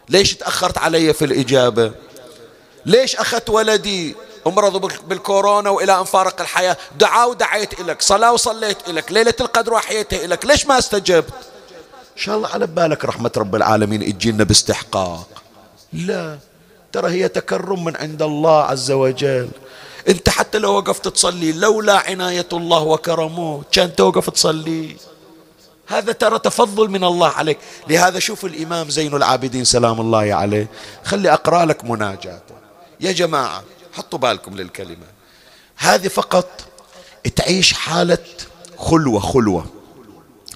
[0.09, 1.93] ليش تأخرت علي في الإجابة؟
[2.87, 4.17] ليش أخذت ولدي؟
[4.47, 6.77] أمرض بالكورونا وإلى أن فارق الحياة.
[6.99, 11.33] دعا ودعيت لك صلاة وصليت لك ليلة القدر وحييته لك ليش ما استجبت؟
[12.17, 15.29] إن شاء الله على بالك رحمة رب العالمين تجينا باستحقاق.
[15.93, 16.39] لا
[16.93, 19.49] ترى هي تكرم من عند الله عز وجل.
[20.09, 24.97] أنت حتى لو وقفت تصلي لولا عناية الله وكرمه كان توقف تصلي.
[25.89, 27.59] هذا ترى تفضل من الله عليك.
[27.89, 30.69] لهذا شوف الإمام زين العابدين سلام الله عليه.
[31.05, 32.55] خلي أقرأ لك مناجاته
[33.01, 35.07] يا جماعة حطوا بالكم للكلمة.
[35.77, 36.49] هذه فقط
[37.37, 38.19] تعيش حالة
[38.79, 39.67] خلوة خلوة.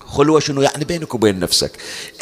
[0.06, 1.72] خلوة شنو؟ يعني بينك وبين نفسك.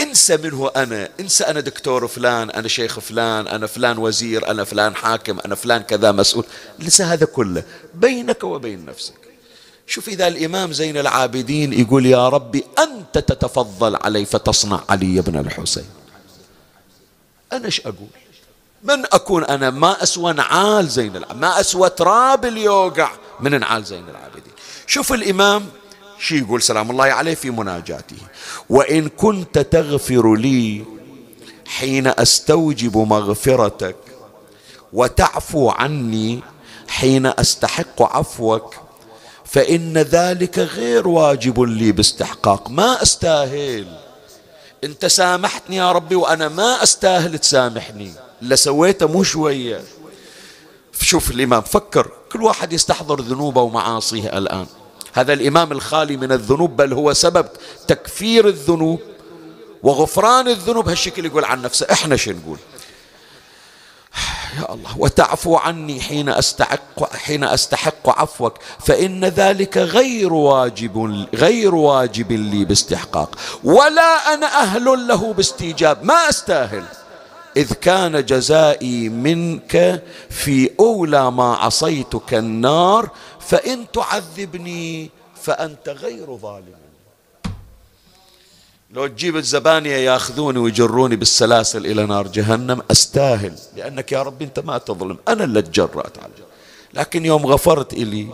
[0.00, 1.08] انسى منه أنا.
[1.20, 5.82] انسى أنا دكتور فلان أنا شيخ فلان أنا فلان وزير أنا فلان حاكم أنا فلان
[5.82, 6.44] كذا مسؤول.
[6.82, 7.62] انسى هذا كله.
[7.94, 9.30] بينك وبين نفسك.
[9.91, 15.84] شوف إذا الإمام زين العابدين يقول يا ربي أنت تتفضل علي فتصنع علي بن الحسين.
[17.53, 18.09] أنا إيش أقول؟
[18.82, 23.11] من أكون أنا؟ ما أسوى نعال زين العابدين ما أسوى تراب اللي يوقع
[23.41, 24.53] من نعال زين العابدين.
[24.86, 25.66] شوف الإمام
[26.18, 28.16] شي يقول سلام الله عليه في مناجاته.
[28.68, 30.84] وإن كنت تغفر لي
[31.66, 33.97] حين أستوجب مغفرتك
[34.93, 36.41] وتعفو عني
[36.88, 38.74] حين أستحق عفوك
[39.51, 42.70] فإن ذلك غير واجب لي باستحقاق.
[42.70, 43.86] ما أستاهل.
[44.84, 48.12] أنت سامحتني يا ربي وأنا ما أستاهل تسامحني.
[48.42, 49.80] اللي سويته مو شوية.
[51.01, 52.11] شوف الإمام فكر.
[52.32, 54.66] كل واحد يستحضر ذنوبه ومعاصيه الآن.
[55.12, 57.48] هذا الإمام الخالي من الذنوب بل هو سبب
[57.88, 59.01] تكفير الذنوب
[59.82, 60.88] وغفران الذنوب.
[60.88, 62.59] هالشكل يقول عن نفسه إحنا شو نقول؟
[64.59, 68.55] يا الله وتعفو عني حين أستحق حين أستحق عفوك
[68.86, 73.38] فإن ذلك غير واجب غير واجب لي باستحقاق.
[73.64, 76.84] ولا أنا أهل له باستيجاب ما أستاهل.
[77.57, 85.11] إذ كان جزائي منك في أولى ما عصيتك النار فإن تعذبني
[85.42, 86.80] فأنت غير ظالم.
[88.93, 94.78] لو تجيب الزبانية ياخذوني ويجروني بالسلاسل إلى نار جهنم أستاهل لأنك يا ربي أنت ما
[94.78, 96.32] تظلم أنا اللي تجرأت على
[96.95, 98.28] لكن يوم غفرت إلي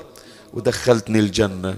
[0.54, 1.76] ودخلتني الجنة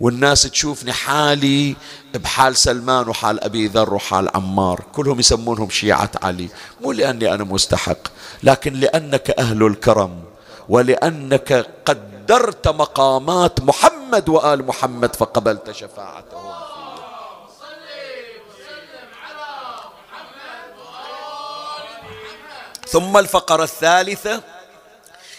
[0.00, 1.76] والناس تشوفني حالي
[2.14, 6.48] بحال سلمان وحال أبي ذر وحال عمار كلهم يسمونهم شيعة علي.
[6.82, 8.08] مو لأني أنا مستحق
[8.42, 10.22] لكن لأنك أهل الكرم
[10.68, 16.65] ولأنك قدرت مقامات محمد وآل محمد فقبلت شفاعتهم.
[22.88, 24.42] ثم الفقرة الثالثة.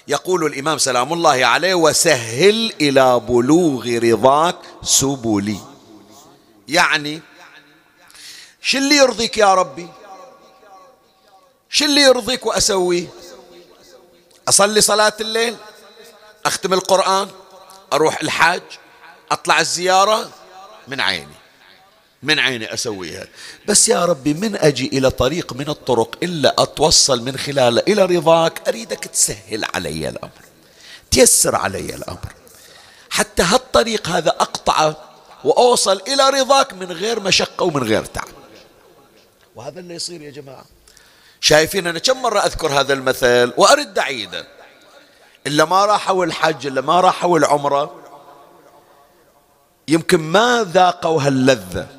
[0.08, 5.60] يقول الإمام سلام الله عليه وسهل إلى بلوغ رضاك سبلي.
[6.68, 7.22] يعني
[8.62, 9.88] شو اللي يرضيك يا ربي؟
[11.70, 13.08] شو اللي يرضيك وأسويه؟
[14.50, 15.56] أصلي صلاة الليل؟
[16.46, 17.30] أختم القرآن؟
[17.94, 18.62] أروح الحاج؟
[19.32, 20.30] أطلع الزيارة؟
[20.88, 21.37] من عيني.
[22.24, 23.28] من عيني أسويها
[23.68, 28.68] بس يا ربي من أجي إلى طريق من الطرق إلا أتوصل من خلاله إلى رضاك؟
[28.68, 30.32] أريدك تسهل علي الأمر.
[31.12, 32.34] تيسر علي الأمر.
[33.10, 34.96] حتى هالطريق هذا أقطعه
[35.44, 38.28] وأوصل إلى رضاك من غير مشقة ومن غير تعب.
[39.56, 40.66] وهذا اللي يصير يا جماعة.
[41.42, 44.48] شايفين أنا كم مرة أذكر هذا المثل؟ وأرد أعيده
[45.48, 47.96] إلا ما راحوا الحج إلا ما راحوا العمرة
[49.88, 51.97] يمكن ما ذاقوا هاللذة.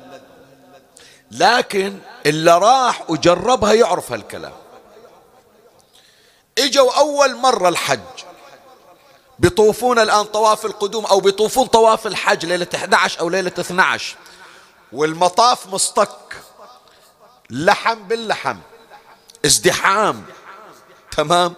[1.31, 4.53] لكن اللي راح وجربها يعرف هالكلام.
[6.57, 7.99] إجوا أول مرة الحج.
[9.39, 14.15] بيطوفون الآن طواف القدوم أو بيطوفون طواف الحج ليلة 11 أو ليلة 12
[14.91, 16.35] والمطاف مصطك.
[17.49, 18.57] لحم باللحم.
[19.45, 20.25] ازدحام.
[21.11, 21.53] تمام؟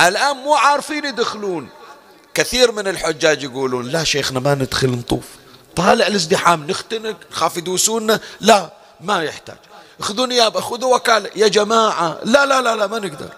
[0.00, 1.68] الآن مو عارفين يدخلون.
[2.34, 5.41] كثير من الحجاج يقولون لا شيخنا ما ندخل نطوف.
[5.76, 8.20] طالع الازدحام نختنق نخاف يدوسونا.
[8.40, 8.70] لا
[9.00, 9.56] ما يحتاج.
[10.00, 11.30] خذوني يابا خذوا وكالة.
[11.36, 13.28] يا جماعة لا لا لا لا ما نقدر.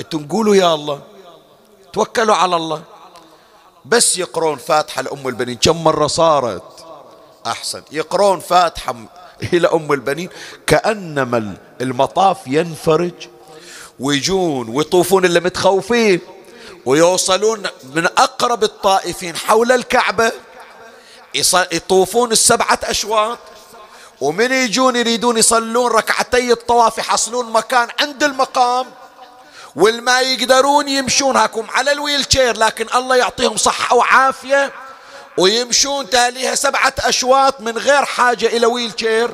[0.00, 1.02] أنتم قولوا يا الله.
[1.92, 2.82] توكلوا على الله.
[3.84, 5.56] بس يقرون فاتحة لأم البنين.
[5.56, 6.86] كم مرة صارت؟
[7.46, 7.82] أحسن.
[7.92, 8.94] يقرون فاتحة
[9.52, 10.28] إلى أم البنين.
[10.66, 13.28] كأنما المطاف ينفرج
[14.00, 16.20] ويجون ويطوفون اللي متخوفين
[16.86, 17.62] ويوصلون
[17.94, 20.32] من أقرب الطائفين حول الكعبة.
[21.72, 23.38] يطوفون السبعة أشواط
[24.20, 28.86] ومن يجون يريدون يصلون ركعتي الطواف يحصلون مكان عند المقام
[29.76, 34.72] والما يقدرون يمشون هاكم على ال wheelchair لكن الله يعطيهم صحة وعافية
[35.38, 39.30] ويمشون تاليها سبعة أشواط من غير حاجة إلى wheelchair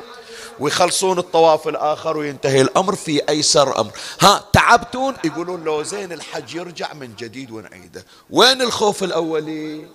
[0.61, 3.91] ويخلصون الطواف الآخر وينتهي الأمر في أيسر أمر.
[4.21, 8.05] ها تعبتون؟ يقولون لو زين الحج يرجع من جديد ونعيده.
[8.31, 9.87] وين الخوف الأولي؟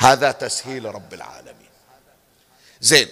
[0.00, 1.70] هذا تسهيل رب العالمين.
[2.80, 3.08] زين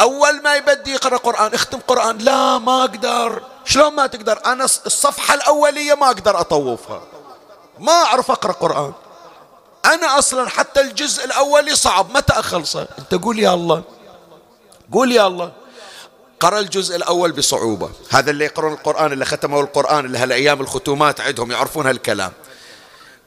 [0.00, 3.42] أول ما يبدي يقرأ قرآن اختم قرآن لا ما أقدر.
[3.64, 7.02] شلون ما تقدر؟ أنا الصفحة الأولية ما أقدر أطوفها.
[7.78, 8.92] ما أعرف أقرأ قرآن.
[9.84, 13.82] أنا أصلا حتى الجزء الأولي صعب متى أخلصه؟ أنت قول يا الله.
[14.92, 15.52] قول يا الله.
[16.40, 17.90] قرأ الجزء الأول بصعوبة.
[18.10, 22.32] هذا اللي يقرون القرآن اللي ختموا القرآن اللي هالأيام الختومات عندهم يعرفون هالكلام.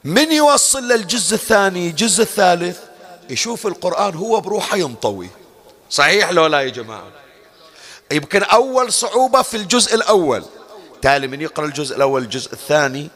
[0.04, 2.78] من يوصل للجزء الثاني الجزء الثالث؟
[3.30, 5.28] يشوف القرآن هو بروحه ينطوي.
[5.90, 7.08] صحيح لو لا يا جماعة؟
[8.12, 10.44] يمكن أول صعوبة في الجزء الأول.
[11.02, 13.08] تالي من يقرأ الجزء الأول الجزء الثاني.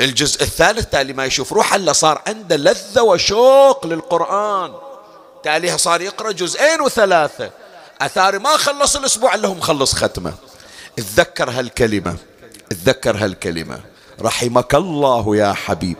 [0.00, 1.52] الجزء الثالث تالي ما يشوف.
[1.52, 4.74] روحه إلا صار عنده لذة وشوق للقرآن.
[5.42, 7.50] تاليها صار يقرأ جزئين وثلاثة.
[8.00, 10.34] أثاري ما خلص الأسبوع إلا هو مخلص ختمة.
[10.98, 12.16] اتذكر هالكلمة.
[12.72, 13.80] اتذكر هالكلمة.
[14.20, 15.96] رحمك الله يا حبيب.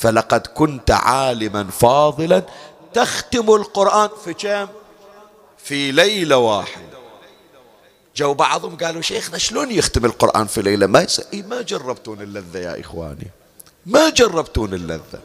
[0.00, 2.42] فلقد كنت عالما فاضلا
[2.94, 4.68] تختم القرآن في كم؟
[5.58, 7.00] في ليلة واحدة.
[8.16, 12.80] جو بعضهم قالوا شيخنا شلون يختم القرآن في ليلة؟ ما إيه ما جربتون اللذة يا
[12.80, 13.30] إخواني.
[13.86, 15.20] ما جربتون اللذة.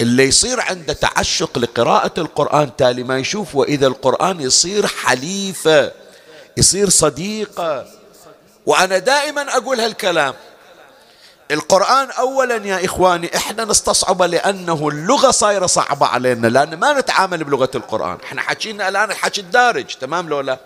[0.00, 5.92] اللي يصير عنده تعشق لقراءة القرآن تالي ما يشوف وإذا القرآن يصير حليفة
[6.56, 7.86] يصير صديقة.
[8.66, 10.34] وأنا دائما أقول هالكلام.
[11.50, 17.70] القرآن أولا يا إخواني إحنا نستصعبه لأنه اللغة صايرة صعبة علينا لأن ما نتعامل بلغة
[17.74, 18.18] القرآن.
[18.24, 20.58] إحنا حكينا الآن الحكي الدارج تمام لو لا؟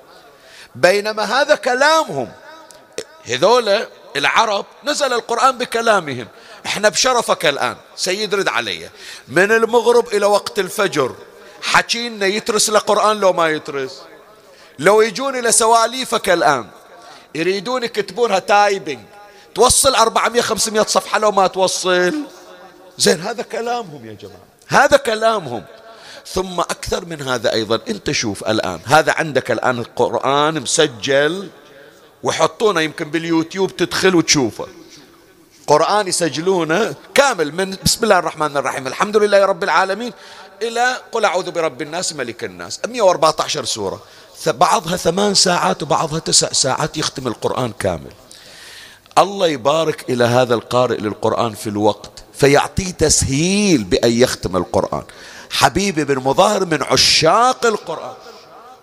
[0.75, 2.33] بينما هذا كلامهم
[3.25, 6.29] هذولا العرب نزل القرآن بكلامهم.
[6.67, 8.91] إحنا بشرفك الآن سيد رد علي.
[9.29, 11.15] من المغرب إلى وقت الفجر
[11.63, 14.03] حكينا يترس القرآن لو ما يترس.
[14.79, 16.67] لو يجون إلى سواليفك الآن
[17.35, 18.99] يريدون يكتبونها تايبنج
[19.57, 22.15] توصل 400 500 صفحة لو ما توصل.
[22.99, 24.47] زين هذا كلامهم يا جماعة.
[24.67, 25.65] هذا كلامهم.
[26.27, 27.81] ثم أكثر من هذا أيضا.
[27.89, 31.49] أنت شوف الآن هذا عندك الآن القرآن مسجل
[32.23, 34.67] ويحطونه يمكن باليوتيوب تدخل وتشوفه.
[35.67, 40.13] قرآن يسجلونه كامل من بسم الله الرحمن الرحيم الحمد لله رب العالمين
[40.63, 42.81] إلى قل أعوذ برب الناس ملك الناس.
[42.87, 44.03] 114 سورة.
[44.47, 48.13] بعضها ثمان ساعات وبعضها تسع ساعات يختم القرآن كامل.
[49.19, 55.03] الله يبارك إلى هذا القارئ للقرآن في الوقت فيعطيه تسهيل بأن يختم القرآن.
[55.51, 58.15] حبيبي بن مظاهر من عشاق القرآن.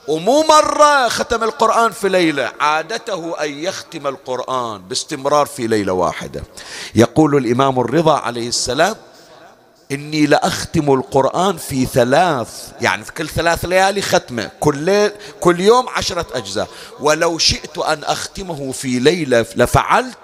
[0.07, 6.43] ومو مرة ختم القرآن في ليلة عادته أن يختم القرآن باستمرار في ليلة واحدة.
[6.95, 8.95] يقول الإمام الرضا عليه السلام
[9.91, 16.25] إني لأختم القرآن في ثلاث يعني في كل ثلاث ليالي ختمة كل, كل يوم عشرة
[16.33, 16.67] أجزاء.
[16.99, 20.17] ولو شئت أن أختمه في ليلة لفعلت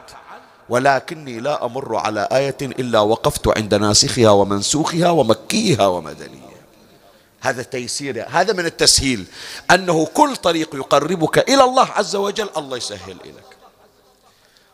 [0.70, 6.50] ولكني لا أمر على آية إلا وقفت عند ناسخها ومنسوخها ومكيها ومدنيها.
[7.42, 9.26] هذا تيسير هذا من التسهيل
[9.72, 13.58] أنه كل طريق يقربك إلى الله عز وجل الله يسهل لك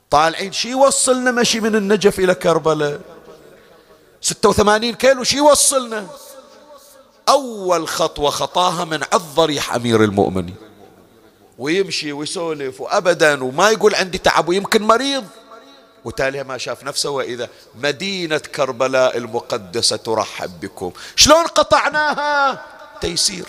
[0.09, 2.99] طالعين شي وصلنا مشي من النجف إلى كربلاء؟
[4.21, 6.07] 86 كيلو شي وصلنا
[7.29, 10.55] أول خطوة خطاها من عض ضريح أمير المؤمنين.
[11.57, 15.25] ويمشي ويسولف وأبدا وما يقول عندي تعب ويمكن مريض.
[16.05, 20.91] وتالي ما شاف نفسه وإذا مدينة كربلاء المقدسة ترحب بكم.
[21.15, 22.65] شلون قطعناها؟
[23.01, 23.45] تيسير.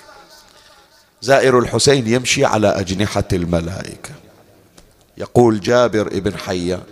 [1.22, 4.10] زائر الحسين يمشي على أجنحة الملائكة.
[5.16, 6.82] يقول جابر ابن حيان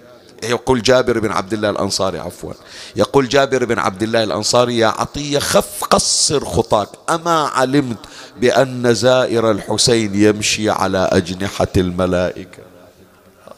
[0.50, 2.52] يقول جابر بن عبد الله الأنصاري عفوا.
[2.96, 6.88] يقول جابر بن عبد الله الأنصاري يا عطية خف قصر خطاك.
[7.10, 7.98] أما علمت
[8.36, 12.62] بأن زائر الحسين يمشي على أجنحة الملائكة.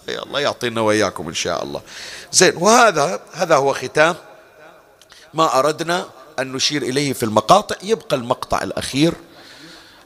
[0.09, 1.81] الله يعطينا وإياكم إن شاء الله.
[2.33, 4.15] زين وهذا هذا هو ختام.
[5.35, 6.07] ما أردنا
[6.39, 7.77] أن نشير إليه في المقاطع.
[7.83, 9.13] يبقى المقطع الأخير.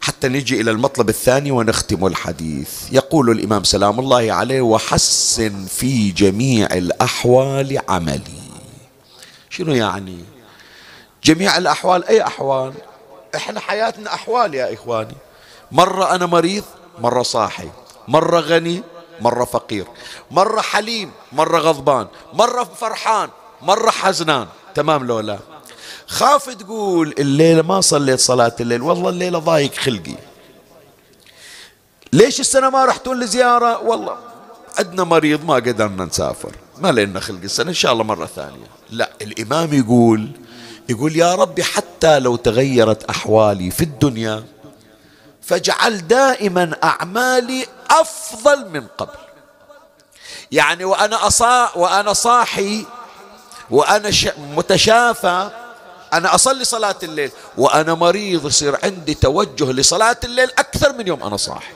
[0.00, 2.92] حتى نجي إلى المطلب الثاني ونختم الحديث.
[2.92, 8.40] يقول الإمام سلام الله عليه وحسن في جميع الأحوال عملي.
[9.50, 10.24] شنو يعني؟
[11.24, 12.72] جميع الأحوال؟ أي أحوال؟
[13.34, 15.16] إحنا حياتنا أحوال يا إخواني.
[15.72, 16.64] مرة أنا مريض
[16.98, 17.68] مرة صاحي.
[18.08, 18.82] مرة غني
[19.20, 19.86] مرة فقير.
[20.30, 22.06] مرة حليم مرة غضبان.
[22.32, 23.28] مرة فرحان
[23.62, 24.46] مرة حزنان.
[24.74, 25.38] تمام لو لا؟
[26.10, 28.82] خاف تقول الليلة ما صليت صلاة الليل.
[28.82, 30.14] والله الليلة ضايق خلقي.
[32.12, 34.16] ليش السنة ما رحتون لزيارة؟ والله.
[34.78, 36.52] عندنا مريض ما قدرنا نسافر.
[36.78, 37.68] ما لنا خلق السنة.
[37.68, 38.66] إن شاء الله مرة ثانية.
[38.90, 40.30] لا الإمام يقول
[40.88, 44.44] يقول يا ربي حتى لو تغيرت أحوالي في الدنيا
[45.42, 49.18] فاجعل دائما أعمالي أفضل من قبل.
[50.52, 52.86] يعني وأنا أصا وأنا صاحي
[53.70, 54.10] وأنا
[54.56, 55.50] متشافى
[56.12, 61.36] أنا أصلي صلاة الليل وأنا مريض يصير عندي توجه لصلاة الليل أكثر من يوم أنا
[61.36, 61.72] صاحي.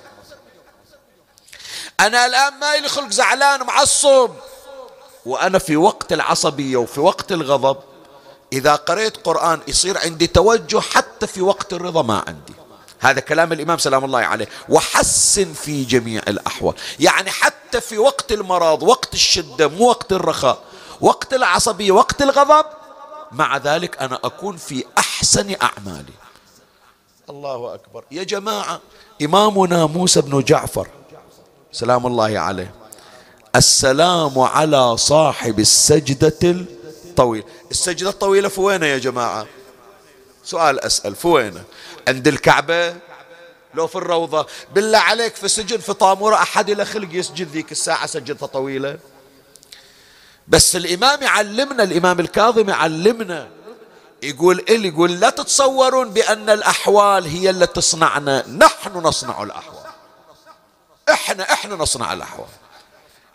[2.01, 4.31] أنا الآن ما لي خلق زعلان معصب
[5.27, 7.77] وأنا في وقت العصبية وفي وقت الغضب.
[8.53, 12.55] إذا قريت قرآن يصير عندي توجه حتى في وقت الرضا ما عندي.
[13.01, 14.49] هذا كلام الإمام سلام الله عليه.
[14.69, 16.75] وحسن في جميع الأحوال.
[17.01, 20.63] يعني حتى في وقت المرض وقت الشدة مو وقت الرخاء
[21.01, 22.67] وقت العصبية وقت الغضب
[23.35, 26.13] مع ذلك أنا أكون في أحسن أعمالي.
[27.31, 28.05] الله أكبر.
[28.11, 28.81] يا جماعة
[29.23, 30.89] إمامنا موسى بن جعفر
[31.73, 32.75] سلام الله عليه
[33.57, 37.45] السلام على صاحب السجدة الطويلة.
[37.71, 39.47] السجدة الطويلة في وينه يا جماعة؟
[40.45, 41.65] سؤال أسأل في وينه
[42.09, 42.97] عند الكعبة؟
[43.75, 48.07] لو في الروضة؟ بالله عليك في سجن في طامورة أحد له خلق يسجد ذيك الساعة
[48.07, 48.99] سجدة طويلة؟
[50.49, 53.49] بس الإمام يعلمنا الإمام الكاظم يعلمنا.
[54.23, 58.47] يقول إيه يقول لا تتصورون بأن الأحوال هي اللي تصنعنا.
[58.49, 59.85] نحن نصنع الأحوال.
[61.11, 62.49] إحنا إحنا نصنع الأحوال.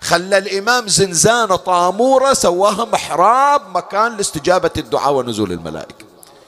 [0.02, 6.06] خلى الإمام زنزانة طامورة سواها محراب مكان لاستجابة الدعاء ونزول الملائكة.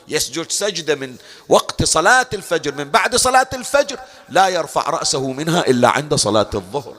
[0.07, 1.15] يسجد سجدة من
[1.49, 3.99] وقت صلاة الفجر من بعد صلاة الفجر
[4.29, 6.93] لا يرفع رأسه منها إلا عند صلاة الظهر.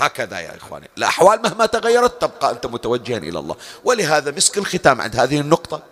[0.00, 0.88] هكذا يا إخواني.
[0.98, 3.56] الأحوال مهما تغيرت تبقى أنت متوجها إلى الله.
[3.84, 5.82] ولهذا مسك الختام عند هذه النقطة.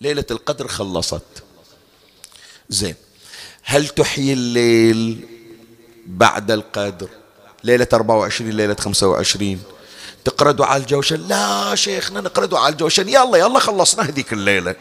[0.00, 1.42] ليلة القدر خلصت.
[2.68, 2.94] زين.
[3.62, 5.28] هل تحيي الليل
[6.06, 7.08] بعد القدر؟
[7.64, 9.62] ليلة 24 ليلة 25
[10.24, 13.08] تقرأ دعاء الجوشن؟ لا شيخنا نقرأ دعاء الجوشن.
[13.08, 14.74] يلا يلا خلصنا هذيك الليلة.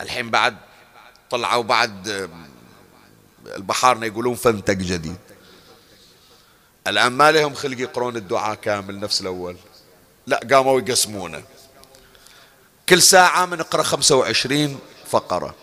[0.00, 0.56] الحين بعد
[1.30, 2.28] طلعوا بعد
[3.56, 5.16] البحارنة يقولون فنتق جديد.
[6.86, 9.56] الآن ما لهم خلق يقرون الدعاء كامل نفس الأول.
[10.26, 11.42] لا قاموا يقسمونه.
[12.88, 15.54] كل ساعة بنقرأ 25 فقرة.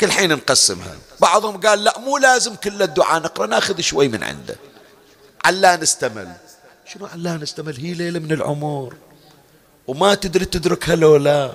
[0.00, 0.96] كل حين نقسمها.
[1.20, 4.56] بعضهم قال لا مو لازم كل الدعاء نقرأ ناخذ شوي من عنده.
[5.44, 6.32] علا نستمل.
[6.86, 8.94] شنو علا نستمل؟ هي ليلة من العمر.
[9.86, 11.52] وما تدري تدركها لو لا.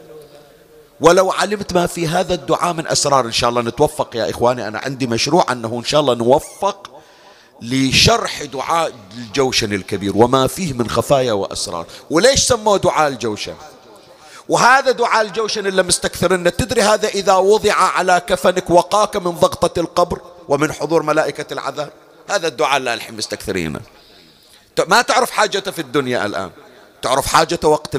[1.02, 4.68] ولو علمت ما في هذا الدعاء من أسرار إن شاء الله نتوفق يا إخواني.
[4.68, 7.03] أنا عندي مشروع أنه إن شاء الله نوفق
[7.62, 11.86] لشرح دعاء الجوشن الكبير وما فيه من خفايا وأسرار.
[12.10, 13.56] وليش سموه دعاء الجوشن؟
[14.49, 20.22] وهذا دعاء الجوشن اللي مستكثرنا تدري هذا إذا وضع على كفنك وقاك من ضغطة القبر
[20.47, 21.91] ومن حضور ملائكة العذاب؟
[22.30, 23.80] هذا الدعاء اللي الحين مستكثرينه.
[24.88, 26.51] ما تعرف حاجته في الدنيا الآن.
[27.01, 27.97] تعرف حاجته وقت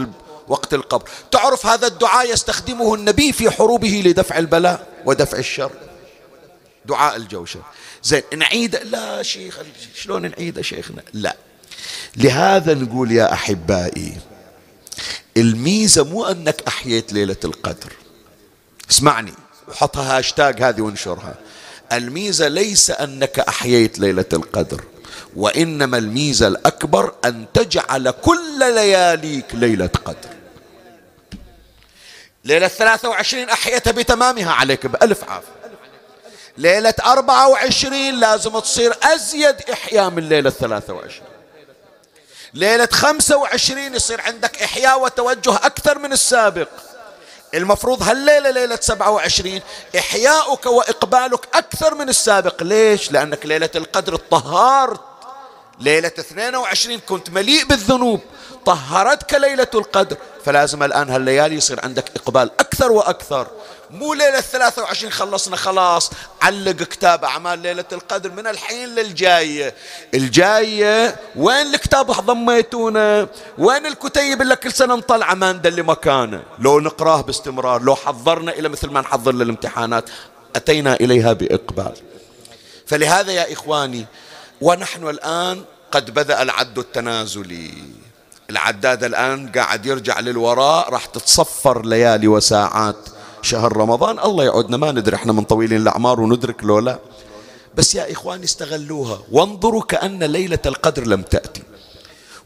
[0.48, 1.08] وقت القبر.
[1.30, 5.70] تعرف هذا الدعاء يستخدمه النبي في حروبه لدفع البلاء ودفع الشر.
[6.84, 7.60] دعاء الجوشن
[8.02, 9.58] زين نعيد؟ لا شيخ
[9.94, 11.36] شلون نعيد شيخنا؟ لا.
[12.16, 14.16] لهذا نقول يا أحبائي
[15.36, 17.92] الميزة مو أنك أحييت ليلة القدر.
[18.90, 19.32] اسمعني
[19.68, 21.34] وحطها هاشتاج هذه وانشرها.
[21.92, 24.84] الميزة ليس أنك أحييت ليلة القدر
[25.36, 30.30] وإنما الميزة الأكبر أن تجعل كل لياليك ليلة قدر.
[32.44, 35.53] ليلة 23 أحيتها بتمامها عليك بألف عافية.
[36.58, 41.26] ليلة 24 لازم تصير أزيد إحياء من ليلة 23
[42.54, 46.68] ليلة 25 يصير عندك إحياء وتوجه أكثر من السابق.
[47.54, 49.60] المفروض هالليلة ليلة 27
[49.98, 52.62] إحياؤك وإقبالك أكثر من السابق.
[52.62, 55.00] ليش؟ لأنك ليلة القدر طهرت.
[55.80, 58.20] ليلة 22 كنت مليء بالذنوب.
[58.66, 60.16] طهرتك ليلة القدر.
[60.44, 63.46] فلازم الآن هالليالي يصير عندك إقبال أكثر وأكثر.
[63.94, 66.10] مو ليلة 23 خلصنا خلاص.
[66.42, 69.74] علق كتاب أعمال ليلة القدر من الحين للجاية.
[70.14, 73.28] الجاية وين الكتاب ضميتونا
[73.58, 78.68] وين الكتيب اللي كل سنة نطلع ما ندلي مكانه؟ لو نقراه باستمرار لو حضرنا إلى
[78.68, 80.04] مثل ما نحضر للامتحانات
[80.56, 81.94] أتينا إليها بإقبال.
[82.86, 84.06] فلهذا يا إخواني
[84.60, 87.70] ونحن الآن قد بدأ العد التنازلي.
[88.50, 93.13] العداد الآن قاعد يرجع للوراء راح تتصفر ليالي وساعات.
[93.44, 94.18] شهر رمضان.
[94.18, 96.98] الله يعودنا ما ندري إحنا من طويلين الأعمار وندرك لو لا
[97.74, 99.18] بس يا إخواني استغلوها.
[99.32, 101.62] وانظروا كأن ليلة القدر لم تأتي.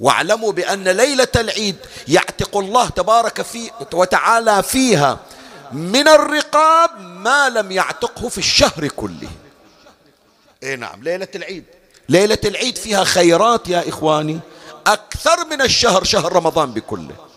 [0.01, 1.77] واعلموا بأن ليلة العيد
[2.09, 5.19] يعتق الله تبارك في وتعالى فيها
[5.73, 9.29] من الرقاب ما لم يعتقه في الشهر كله.
[10.63, 11.65] اي نعم ليلة العيد.
[12.09, 14.41] ليلة العيد فيها خيرات يا إخواني
[14.87, 17.28] أكثر من الشهر شهر رمضان بكله.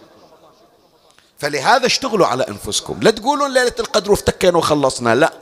[1.42, 3.00] فلهذا اشتغلوا على أنفسكم.
[3.02, 5.34] لا تقولون ليلة القدر وافتكينا وخلصنا لا.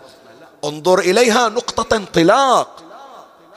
[0.64, 2.84] انظر إليها نقطة انطلاق.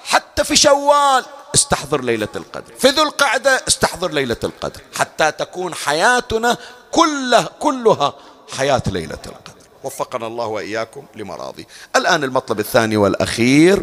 [0.05, 1.25] حتى في شوال
[1.55, 2.75] استحضر ليلة القدر.
[2.79, 4.81] في ذو القعدة استحضر ليلة القدر.
[4.95, 6.57] حتى تكون حياتنا
[6.91, 8.15] كلها كلها
[8.57, 9.63] حياة ليلة القدر.
[9.85, 11.67] وفقنا الله وإياكم لمراضي.
[11.97, 13.83] الآن المطلب الثاني والأخير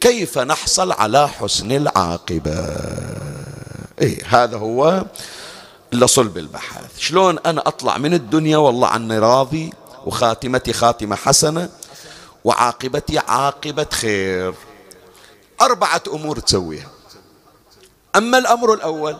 [0.00, 2.76] كيف نحصل على حسن العاقبة؟
[4.00, 5.04] إيه هذا هو
[5.92, 9.72] لصلب البحث شلون أنا أطلع من الدنيا؟ والله عني راضي
[10.06, 11.68] وخاتمتي خاتمة حسنة
[12.44, 14.54] وعاقبتي عاقبة خير.
[15.60, 16.90] أربعة أمور تسويها.
[18.16, 19.16] أما الأمر الأول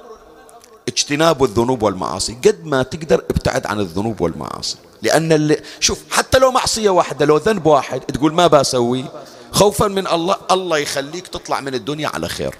[0.89, 2.39] اجتناب الذنوب والمعاصي.
[2.45, 4.77] قد ما تقدر ابتعد عن الذنوب والمعاصي.
[5.03, 9.05] لأن اللي شوف حتى لو معصية واحدة لو ذنب واحد تقول ما بسوي؟
[9.53, 10.37] خوفا من الله.
[10.51, 12.55] الله يخليك تطلع من الدنيا على خير.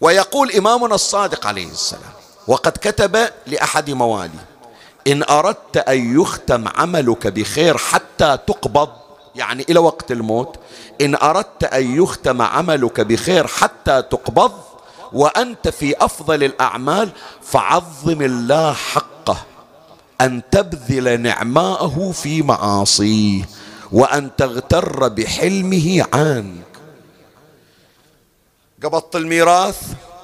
[0.00, 4.38] ويقول إمامنا الصادق عليه السلام وقد كتب لأحد موالي
[5.06, 8.90] إن أردت أن يختم عملك بخير حتى تقبض
[9.34, 10.56] يعني إلى وقت الموت
[11.00, 14.52] إن أردت أن يختم عملك بخير حتى تقبض
[15.12, 17.10] وأنت في أفضل الأعمال
[17.42, 19.36] فعظم الله حقه
[20.20, 23.48] أن تبذل نعماءه في معاصيه
[23.92, 26.66] وأن تغتر بحلمه عنك.
[28.82, 29.82] قبضت الميراث؟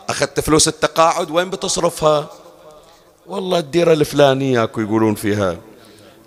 [0.09, 2.31] أخذت فلوس التقاعد وين بتصرفها؟
[3.27, 5.57] والله الديرة الفلانية أكو يقولون فيها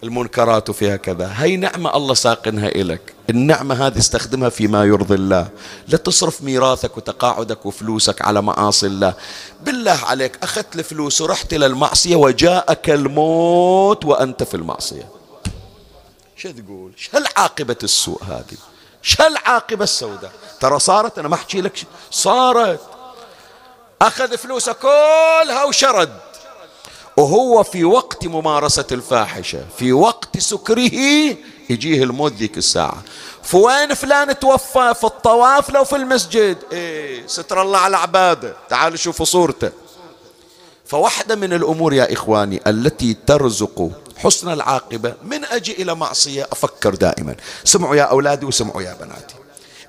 [0.04, 1.34] المنكرات وفيها كذا.
[1.36, 3.14] هي نعمة الله ساقنها إلك.
[3.30, 5.48] النعمة هذه استخدمها فيما يرضي الله.
[5.88, 9.14] لا تصرف ميراثك وتقاعدك وفلوسك على معاصي الله.
[9.62, 15.10] بالله عليك أخذت الفلوس ورحت إلى المعصية وجاءك الموت وأنت في المعصية.
[16.36, 18.58] شو تقول؟ شو العاقبة السوء هذه؟
[19.02, 21.80] شو العاقبة السوداء؟ ترى صارت أنا ما أحكي لك
[22.12, 22.80] صارت.
[24.02, 26.10] أخذ فلوسه كلها وشرد.
[27.18, 30.92] وهو في وقت ممارسة الفاحشة في وقت سكره
[31.70, 33.04] يجيه الموت ذيك الساعة.
[33.44, 36.58] فوين فلان توفى؟ في الطواف لو في المسجد.
[36.72, 38.56] إيه ستر الله على عباده.
[38.70, 39.72] تعالوا شوفوا صورته.
[40.86, 47.36] فواحدة من الأمور يا إخواني التي ترزق حسن العاقبة من أجي إلى معصية أفكر دائما.
[47.64, 49.36] سمعوا يا أولادي وسمعوا يا بناتي.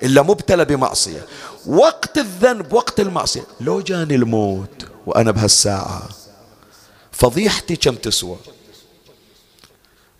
[0.03, 1.25] إلا مبتلى بمعصية.
[1.67, 3.43] وقت الذنب وقت المعصية.
[3.61, 6.09] لو جاني الموت وأنا بهالساعة
[7.11, 8.37] فضيحتي كم تسوى؟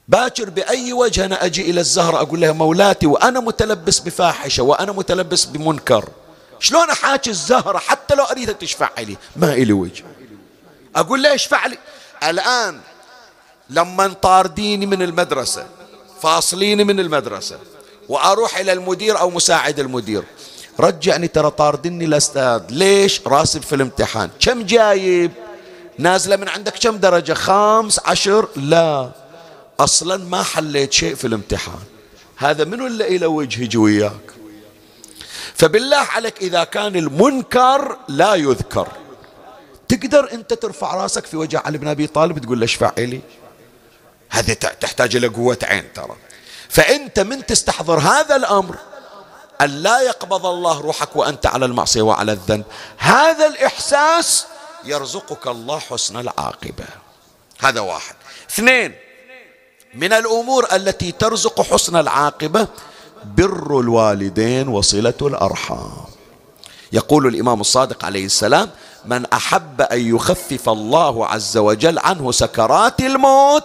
[0.07, 5.45] باكر بأي وجه أنا أجي إلى الزهرة أقول لها مولاتي وأنا متلبس بفاحشة وأنا متلبس
[5.45, 6.09] بمنكر.
[6.59, 10.03] شلون أحاكي الزهرة حتى لو أريدها تشفع لي؟ ما إلي وجه.
[10.95, 11.77] أقول لها اشفع لي
[12.23, 12.79] الآن
[13.69, 15.67] لما طارديني من المدرسة
[16.21, 17.59] فاصليني من المدرسة
[18.09, 20.23] وأروح إلى المدير أو مساعد المدير.
[20.81, 22.61] رجعني ترى طاردني الأستاذ.
[22.69, 24.29] ليش؟ راسب في الامتحان.
[24.39, 25.31] كم جايب؟
[25.97, 29.11] نازلة من عندك كم درجة؟ خامس عشر؟ لا.
[29.79, 31.79] أصلا ما حليت شيء في الامتحان.
[32.37, 34.31] هذا منو اللي إلى وجه يجي وياك؟
[35.55, 38.87] فبالله عليك إذا كان المنكر لا يذكر.
[39.87, 43.21] تقدر أنت ترفع راسك في وجه علي بن أبي طالب تقول له اشفع لي
[44.29, 46.15] هذه تحتاج إلى قوة عين ترى.
[46.69, 48.75] فأنت من تستحضر هذا الأمر.
[49.61, 52.63] أن لا يقبض الله روحك وأنت على المعصية وعلى الذنب.
[52.97, 54.45] هذا الإحساس
[54.83, 56.85] يرزقك الله حسن العاقبة.
[57.59, 58.15] هذا واحد.
[58.49, 58.95] اثنين
[59.93, 62.67] من الأمور التي ترزق حسن العاقبة
[63.25, 66.05] بر الوالدين وصلة الأرحام.
[66.91, 68.69] يقول الإمام الصادق عليه السلام
[69.05, 73.63] من أحب أن يخفف الله عز وجل عنه سكرات الموت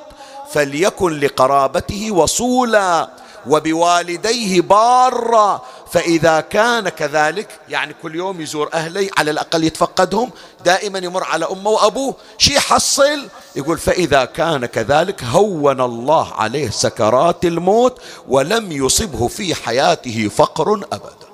[0.52, 3.10] فليكن لقرابته وصولا
[3.46, 5.62] وبوالديه بارا
[5.92, 10.30] فإذا كان كذلك يعني كل يوم يزور أهلي على الأقل يتفقدهم
[10.64, 17.44] دائما يمر على أمه وأبوه شي يحصل؟ يقول فإذا كان كذلك هون الله عليه سكرات
[17.44, 21.26] الموت ولم يصبه في حياته فقر أبدا.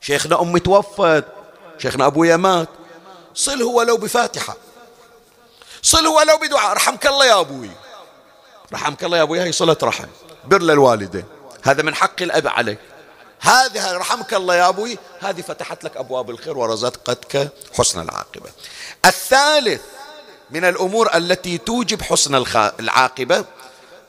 [0.00, 1.24] شيخنا أمي توفت
[1.78, 2.68] شيخنا أبويا مات.
[3.34, 4.56] صله ولو بفاتحة.
[5.82, 6.76] صله ولو بدعاء.
[6.76, 7.70] رحمك الله يا أبوي.
[8.72, 10.08] رحمك الله يا أبوي هي صلة رحم.
[10.44, 11.24] بر للوالدين.
[11.68, 12.78] هذا من حق الأب عليك.
[13.40, 14.98] هذه رحمك الله يا أبوي.
[15.20, 18.50] هذه فتحت لك أبواب الخير ورزقتك حسن العاقبة.
[19.06, 19.80] الثالث
[20.50, 22.44] من الأمور التي توجب حسن
[22.80, 23.44] العاقبة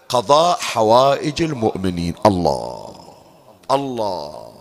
[0.09, 2.15] قضاء حوائج المؤمنين.
[2.25, 2.95] الله.
[3.71, 4.53] الله.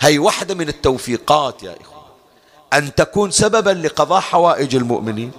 [0.00, 2.04] هي واحدة من التوفيقات يا إخوة.
[2.72, 5.32] أن تكون سببا لقضاء حوائج المؤمنين.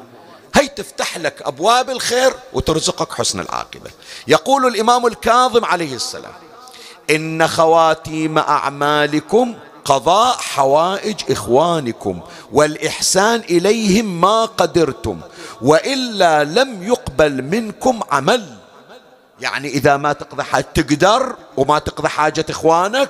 [0.55, 3.91] هي تفتح لك أبواب الخير وترزقك حسن العاقبة.
[4.27, 6.48] يقول الإمام الكاظم عليه السلام
[7.09, 9.55] إن خواتيم أعمالكم
[9.85, 12.19] قضاء حوائج إخوانكم
[12.51, 15.19] والإحسان إليهم ما قدرتم
[15.61, 18.45] وإلا لم يقبل منكم عمل.
[19.41, 23.09] يعني إذا ما تقضي حاجة تقدر وما تقضي حاجة إخوانك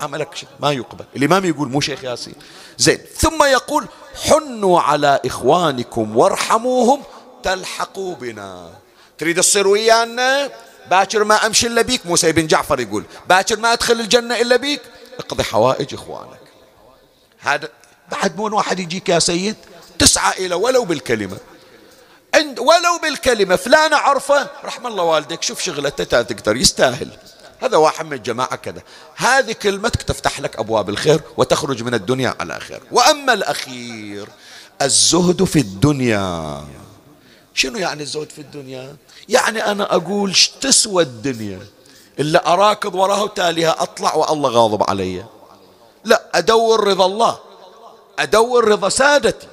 [0.00, 0.28] عملك
[0.60, 1.04] ما يقبل.
[1.16, 2.34] الإمام يقول مو شيخ ياسين.
[2.78, 3.86] زين ثم يقول
[4.24, 7.02] حنوا على إخوانكم وارحموهم
[7.42, 8.70] تلحقوا بنا.
[9.18, 10.50] تريد تصير ويانا؟
[10.90, 14.80] باكر ما أمشي إلا بيك موسى بن جعفر يقول باكر ما أدخل الجنة إلا بيك.
[15.18, 16.40] اقضي حوائج إخوانك.
[17.38, 17.68] هذا
[18.12, 19.56] بعد مو واحد يجيك يا سيد
[19.98, 21.36] تسعى إلى ولو بالكلمة.
[22.34, 27.10] عند ولو بالكلمة فلان عرفة رحم الله والديك شوف شغلته تقدر يستاهل.
[27.62, 28.82] هذا واحد من الجماعة كذا.
[29.16, 32.82] هذه كلمتك تفتح لك أبواب الخير وتخرج من الدنيا على خير.
[32.90, 34.28] وأما الأخير
[34.82, 36.64] الزهد في الدنيا.
[37.58, 38.96] شنو يعني الزهد في الدنيا؟
[39.28, 41.66] يعني أنا أقول تسوى الدنيا.
[42.18, 45.24] إلا أراكض وراها وتاليها أطلع والله غاضب علي.
[46.04, 47.38] لا أدور رضا الله.
[48.18, 49.48] أدور رضا سادتي.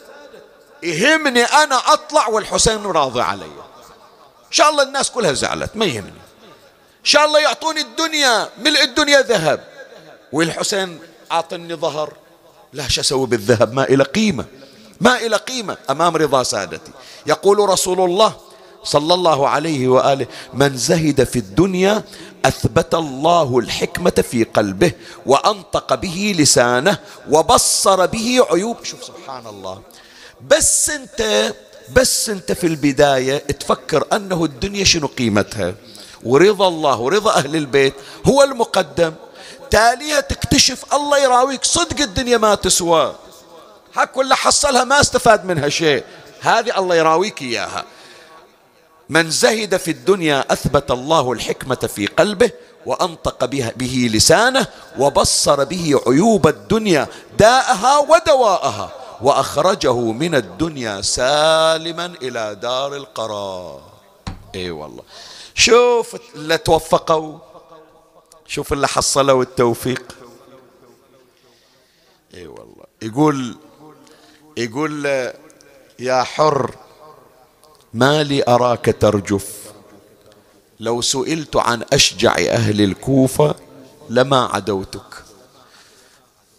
[0.83, 3.45] يهمني أنا أطلع والحسين راضي علي.
[4.47, 6.21] إن شاء الله الناس كلها زعلت ما يهمني.
[6.99, 9.63] إن شاء الله يعطوني الدنيا ملء الدنيا ذهب.
[10.31, 10.99] والحسين
[11.31, 12.13] أعطني ظهر.
[12.73, 14.45] لا شو أسوي بالذهب؟ ما إلى قيمة.
[15.01, 16.91] ما إلى قيمة أمام رضا سادتي.
[17.27, 18.33] يقول رسول الله
[18.83, 22.03] صلى الله عليه وآله من زهد في الدنيا
[22.45, 24.91] أثبت الله الحكمة في قلبه
[25.25, 26.97] وأنطق به لسانه
[27.31, 28.77] وبصر به عيوب.
[28.83, 29.81] شوف سبحان الله
[30.47, 31.53] بس أنت
[31.93, 35.75] بس أنت في البداية تفكر أنه الدنيا شنو قيمتها.
[36.23, 37.93] ورضا الله ورضا أهل البيت
[38.25, 39.13] هو المقدم.
[39.71, 41.63] تاليها تكتشف الله يراويك.
[41.63, 43.15] صدق الدنيا ما تسوى.
[43.95, 46.03] هاك ولا حصلها ما استفاد منها شيء.
[46.41, 47.85] هذه الله يراويك إياها.
[49.09, 52.51] من زهد في الدنيا أثبت الله الحكمة في قلبه
[52.85, 54.67] وأنطق به, لسانه
[54.99, 57.07] وبصر به عيوب الدنيا
[57.39, 58.91] داءها ودواءها
[59.21, 63.81] وأخرجه من الدنيا سالما إلى دار القرار.
[64.55, 65.03] إي والله.
[65.55, 67.37] شوف اللي توفقوا.
[68.47, 70.15] شوف اللي حصلوا التوفيق.
[72.33, 72.85] إي والله.
[73.01, 73.57] يقول
[74.57, 75.05] يقول
[75.99, 76.75] يا حر
[77.93, 79.65] ما لي أراك ترجف.
[80.79, 83.55] لو سئلت عن أشجع أهل الكوفة
[84.09, 85.23] لما عدوتك.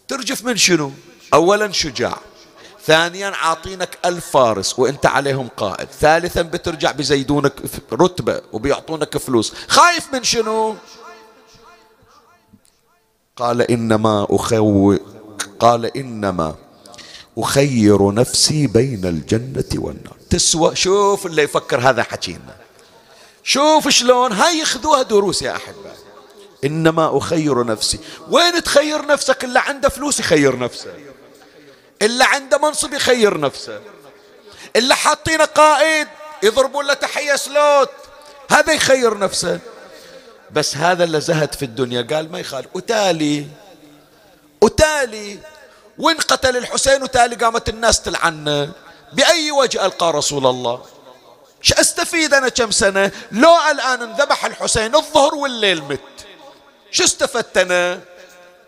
[0.08, 0.92] ترجف من شنو؟
[1.34, 2.18] أولا شجاع
[2.84, 7.52] ثانيا عاطينك ألف فارس وإنت عليهم قائد ثالثا بترجع بزيدونك
[7.92, 9.52] رتبة وبيعطونك فلوس.
[9.68, 10.74] خايف من شنو؟
[13.36, 14.96] قال إنما أخو
[15.60, 16.54] قال إنما
[17.38, 20.16] أخير نفسي بين الجنة والنار.
[20.30, 22.56] تسوى شوف اللي يفكر هذا حكينا
[23.42, 25.96] شوف شلون هاي يخذوها دروس يا أحبائي
[26.64, 27.98] إنما أخير نفسي.
[28.30, 30.94] وين تخير نفسك؟ اللي عنده فلوس يخير نفسه.
[32.02, 33.80] اللي عنده منصب يخير نفسه.
[34.76, 36.08] اللي حاطينه قائد
[36.42, 37.90] يضربون له تحية سلوت.
[38.50, 39.60] هذا يخير نفسه.
[40.50, 42.02] بس هذا اللي زهد في الدنيا.
[42.02, 42.66] قال ما يخالف.
[42.74, 43.46] وتالي
[44.60, 45.38] وتالي
[45.98, 48.72] وين قتل الحسين وتالي قامت الناس تلعنه
[49.12, 50.80] بأي وجه ألقى رسول الله؟
[51.62, 56.00] شو أستفيد أنا كم سنة؟ لو الآن انذبح الحسين الظهر والليل مت.
[56.90, 58.00] شو استفدت أنا؟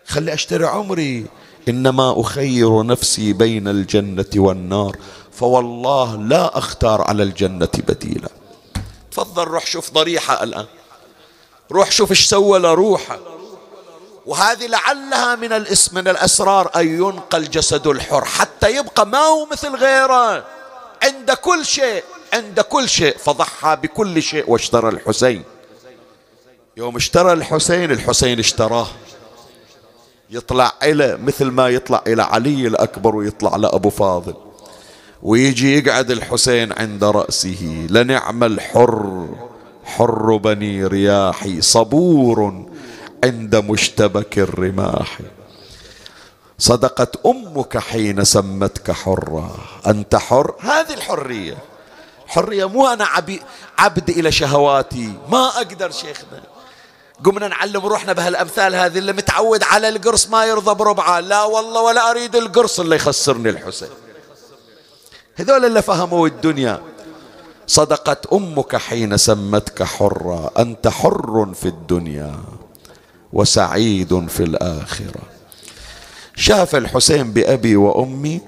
[0.07, 1.25] خلي أشتري عمري.
[1.69, 4.97] إنما أخير نفسي بين الجنة والنار
[5.31, 8.29] فوالله لا أختار على الجنة بديلا.
[9.11, 10.65] تفضل روح شوف ضريحة الآن.
[11.71, 13.19] روح شوف إيش سوى لروحه.
[14.29, 19.75] وهذه لعلها من الاسم من الأسرار أن ينقل جسد الحر حتى يبقى ما هو مثل
[19.75, 20.45] غيره.
[21.03, 22.03] عند كل شيء
[22.33, 23.17] عند كل شيء.
[23.17, 25.43] فضحى بكل شيء واشترى الحسين.
[26.77, 28.87] يوم اشترى الحسين الحسين اشتراه.
[30.29, 34.33] يطلع إلى مثل ما يطلع إلى علي الأكبر ويطلع لأبو فاضل.
[35.23, 37.87] ويجي يقعد الحسين عند رأسه.
[37.89, 39.27] لنعم الحر
[39.83, 42.65] حر بني رياحي صبور
[43.23, 45.19] عند مشتبك الرماح.
[46.57, 49.55] صدقت أمك حين سمتك حرا
[49.87, 51.57] أنت حر؟ هذه الحرية.
[52.27, 53.41] حرية مو أنا عبي
[53.77, 55.13] عبد إلى شهواتي.
[55.29, 56.43] ما أقدر شيخنا.
[57.23, 61.19] قمنا نعلم روحنا بهالأمثال هذه اللي متعود على القرص ما يرضى بربعة.
[61.19, 63.89] لا والله ولا أريد القرص اللي يخسرني الحسين.
[65.35, 66.81] هذول اللي فهموا الدنيا.
[67.67, 72.35] صدقت أمك حين سمتك حرا أنت حر في الدنيا.
[73.33, 75.21] وسعيد في الآخرة.
[76.35, 78.41] شاف الحسين بأبي وأمي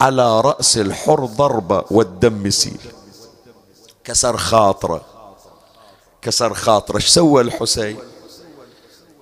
[0.00, 2.80] على رأس الحر ضربه والدم يسيل
[4.04, 5.04] كسر خاطرة
[6.22, 6.96] كسر خاطرة.
[6.96, 7.96] إيش سوى الحسين؟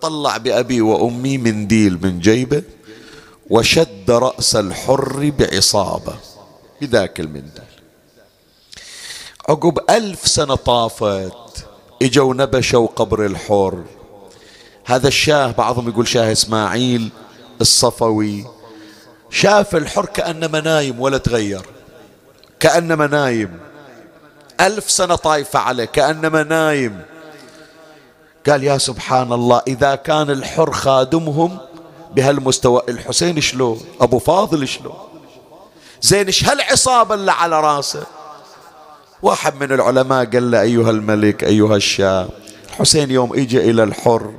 [0.01, 2.63] طلع بأبي وأمي منديل من جيبه
[3.51, 6.15] وشد رأس الحر بعصابة
[6.81, 7.73] بذاك المنديل.
[9.49, 11.67] عقب ألف سنة طافت
[12.03, 13.85] إجوا نبشوا قبر الحر.
[14.85, 17.11] هذا الشاه بعضهم يقول شاه إسماعيل
[17.61, 18.47] الصفوي.
[19.31, 21.63] شاف الحر كأنما نايم ولا تغير.
[22.61, 23.61] كأنما نايم.
[24.61, 27.01] ألف سنة طايفة عليه كأنما نايم.
[28.49, 31.59] قال يا سبحان الله إذا كان الحر خادمهم
[32.15, 34.97] بهالمستوى الحسين شلون؟ أبو فاضل شلون؟
[36.03, 38.07] زين إيش هالعصابة اللي على راسه؟
[39.23, 42.29] واحد من العلماء قال له أيها الملك أيها الشاه
[42.71, 44.35] الحسين يوم إجى إلى الحر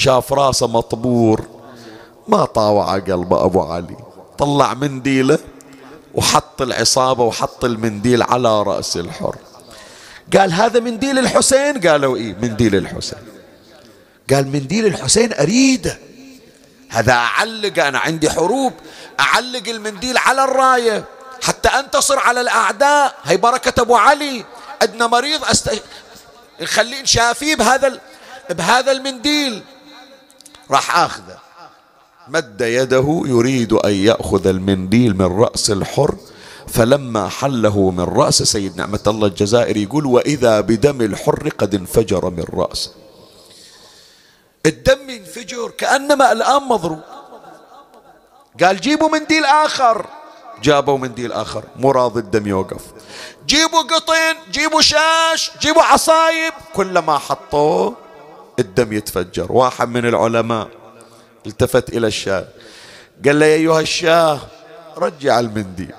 [0.00, 1.46] شاف راسه مطبور
[2.28, 3.96] ما طاوع قلبه أبو علي.
[4.38, 5.38] طلع منديله
[6.14, 9.36] وحط العصابة وحط المنديل على رأس الحر.
[10.36, 13.18] قال هذا منديل الحسين؟ قالوا إيه منديل الحسين.
[14.30, 15.98] قال منديل الحسين أريده
[16.88, 18.72] هذا أعلق أنا عندي حروب
[19.20, 21.04] أعلق المنديل على الراية.
[21.42, 23.14] حتى أنتصر على الأعداء.
[23.24, 24.44] هي بركة أبو علي.
[24.82, 25.82] عندنا مريض أست...
[26.60, 28.00] نخليه نشافيه بهذا ال...
[28.50, 29.62] بهذا المنديل.
[30.70, 31.38] راح آخذه.
[32.28, 36.14] مد يده يريد أن يأخذ المنديل من رأس الحر
[36.68, 42.44] فلما حله من رأس سيد نعمة الله الجزائري يقول وإذا بدم الحر قد انفجر من
[42.54, 42.90] رأسه
[44.66, 47.00] الدم ينفجر كأنما الآن مضروب.
[48.62, 50.06] قال جيبوا منديل آخر.
[50.62, 51.64] جابوا منديل آخر.
[51.76, 52.82] مو راضي الدم يوقف.
[53.46, 56.52] جيبوا قطن جيبوا شاش جيبوا عصايب.
[56.74, 57.96] كلما حطوه
[58.60, 59.52] الدم يتفجر.
[59.52, 60.68] واحد من العلماء
[61.46, 62.46] التفت إلى الشاة.
[63.24, 64.40] قال له يا أيها الشاة
[64.96, 65.94] رجع المنديل.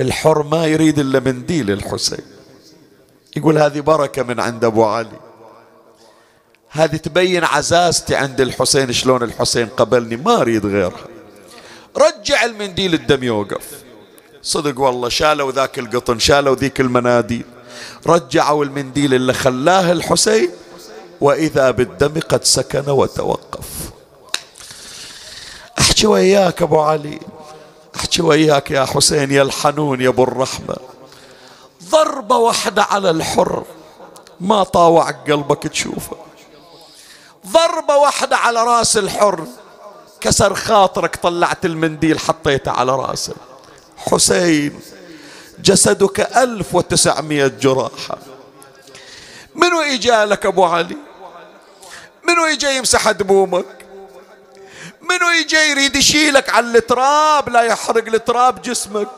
[0.00, 2.24] الحر ما يريد إلا منديل الحسين.
[3.36, 5.20] يقول هذه بركة من عند أبو علي.
[6.70, 11.06] هذه تبين عزازتي عند الحسين شلون الحسين قبلني ما أريد غيرها.
[11.96, 13.84] رجع المنديل الدم يوقف.
[14.42, 17.44] صدق والله شالوا ذاك القطن شالوا ذيك المناديل.
[18.06, 20.50] رجعوا المنديل اللي خلاه الحسين
[21.20, 23.68] وإذا بالدم قد سكن وتوقف.
[25.78, 27.20] أحكي وياك أبو علي.
[27.96, 30.76] أحكي وياك يا حسين يا الحنون يا أبو الرحمة.
[31.90, 33.64] ضربة واحدة على الحر
[34.40, 36.16] ما طاوع قلبك تشوفه.
[37.46, 39.46] ضربة واحدة على راس الحر
[40.20, 43.34] كسر خاطرك طلعت المنديل حطيته على راسه.
[43.96, 44.80] حسين
[45.58, 48.18] جسدك ألف وتسعمية جراحة.
[49.54, 50.96] منو إجالك أبو علي؟
[52.28, 53.86] منو إجا يمسح دمومك؟
[55.00, 59.08] منو يجي يريد يشيلك على التراب؟ لا يحرق التراب جسمك.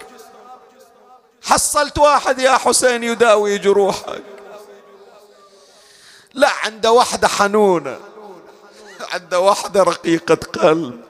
[1.44, 4.22] حصلت واحد يا حسين يداوي جروحك.
[6.34, 7.98] لا عنده وحدة حنونة.
[9.12, 11.00] عنده وحدة رقيقة قلب.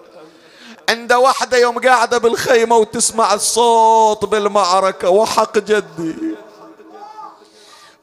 [0.88, 5.08] عنده وحدة يوم قاعدة بالخيمة وتسمع الصوت بالمعركة.
[5.08, 6.36] وحق جدي.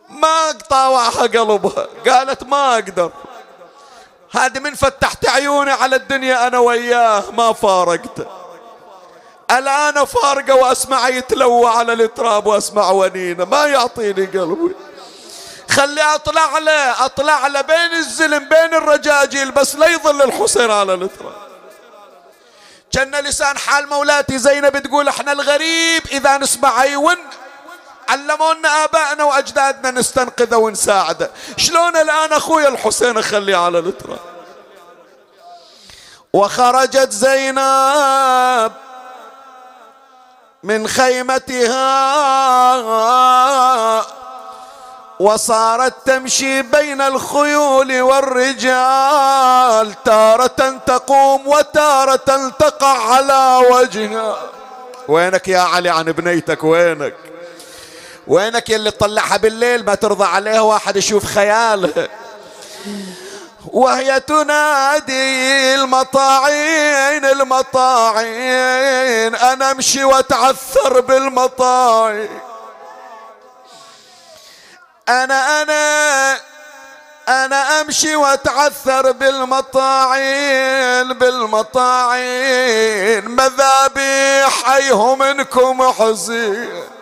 [0.10, 1.88] ما طاوعها قلبها.
[2.08, 3.12] قالت ما أقدر.
[4.36, 8.26] هذه من فتحت عيوني على الدنيا أنا وياه ما فارقته
[9.52, 14.76] الآن فارقه وأسمع يتلوى على التراب وأسمع ونينة ما يعطيني قلبي.
[15.70, 21.36] خلي أطلع له أطلع له بين الزلم بين الرجاجيل بس لا يظل الحسين على التراب.
[22.92, 27.18] كأن لسان حال مولاتي زينب تقول إحنا الغريب إذا نسمع يون
[28.10, 34.20] علمونا آبائنا وأجدادنا نستنقذه ونساعده شلون الآن أخوي الحسين اخليه على التراب
[36.34, 38.72] وخرجت زينب
[40.64, 41.86] من خيمتها
[45.20, 54.36] وصارت تمشي بين الخيول والرجال تارة تقوم وتارة تقع على وجهها.
[55.08, 57.16] وينك يا علي عن بنيتك؟ وينك؟
[58.28, 62.08] وينك يلي تطلعها بالليل؟ ما ترضى عليها واحد يشوف خيالها
[63.66, 68.36] وهي تنادي المطاعين المطاعين
[69.36, 72.40] أنا أمشي وأتعثر بالمطاعين.
[75.10, 76.40] أنا أنا
[77.28, 83.30] أنا أمشي وأتعثر بالمطاعين بالمطاعين.
[83.30, 86.95] مذابيح إيه منكم حزين.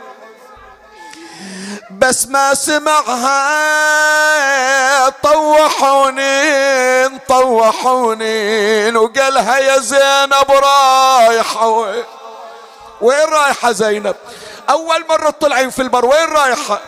[1.91, 3.39] بس ما سمعها
[5.09, 6.43] طوحوني
[7.27, 8.95] طوحوني.
[8.95, 11.67] وقالها يا زينب رايحة.
[13.01, 14.15] وين رايحة زينب؟
[14.69, 16.79] أول مرة طلعين في البر وين رايحة؟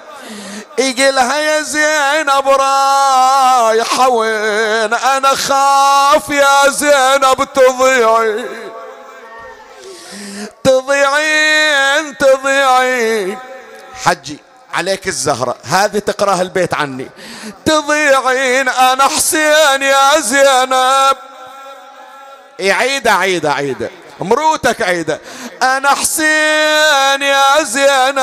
[0.77, 4.09] يقلها يا زينب رايحة.
[4.09, 8.45] وين؟ أنا خاف يا زينب تضيعي.
[10.63, 13.39] تضيعين تضيعين.
[14.03, 14.44] حجي.
[14.75, 15.55] عليك الزهرة.
[15.63, 17.09] هذه تقرأها البيت عني.
[17.65, 21.17] تضيعين أنا حسين يا زينب.
[22.59, 23.89] عيدة عيدة عيدة.
[24.19, 25.21] مروتك عيدة.
[25.61, 28.15] أنا حسين يا زينب.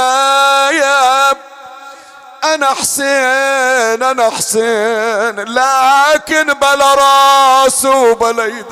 [2.44, 8.66] أنا حسين أنا حسين لكن بلا راس وبلا يد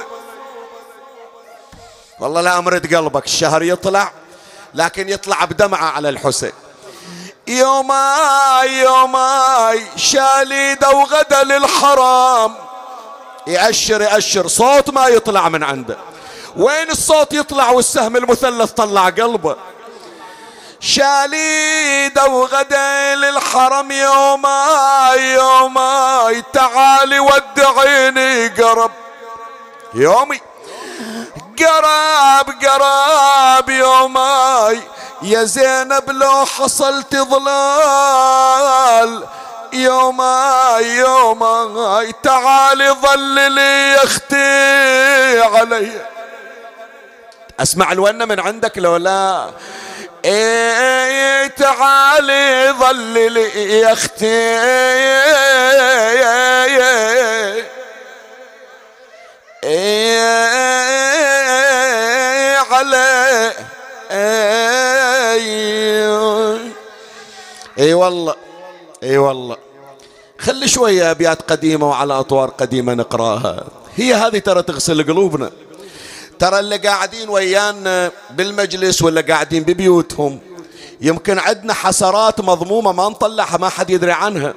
[2.21, 3.25] والله لا أمرد قلبك.
[3.25, 4.13] الشهر يطلع
[4.75, 6.53] لكن يطلع بدمعة على الحسين.
[7.51, 12.55] يوماي يوماي شاليده وغدا للحرام.
[13.47, 15.99] يأشر يأشر صوت ما يطلع من عنده.
[16.57, 19.57] وين الصوت يطلع والسهم المثلث طلع قلبه؟
[20.81, 28.91] شاليده وغدا للحرم يوماي يوماي تعالي ودعيني قرب.
[29.95, 30.41] يومي
[31.65, 34.81] قراب قراب يوماي.
[35.23, 39.27] يا زينب لو حصلت ظلال
[39.73, 42.15] يوماي يوماي.
[42.23, 46.07] تعالي ظللي يا أختي علي.
[47.61, 49.51] أسمع الونة من عندك لو لا.
[50.25, 54.61] إيه تعالي ظللي يا أختي.
[59.65, 61.10] إيه.
[62.81, 63.53] علي
[67.79, 67.95] أي.
[67.95, 68.35] والله
[69.03, 69.57] إي والله.
[70.39, 73.65] خلي شوية أبيات قديمة وعلى أطوار قديمة نقراها.
[73.97, 75.51] هي هذه ترى تغسل قلوبنا.
[76.39, 80.41] ترى اللي قاعدين ويانا بالمجلس ولا قاعدين ببيوتهم
[81.01, 84.55] يمكن عندنا حسرات مضمومة ما نطلعها ما حد يدري عنها.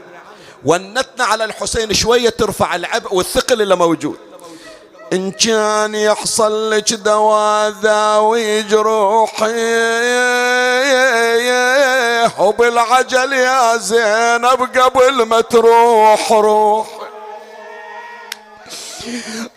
[0.65, 4.17] ونتنا على الحسين شوية ترفع العبء والثقل اللي موجود.
[5.13, 9.53] إن كان يحصل لك دواء ذاوي جروحي
[12.39, 16.88] وبالعجل يا زينب قبل ما تروح روح.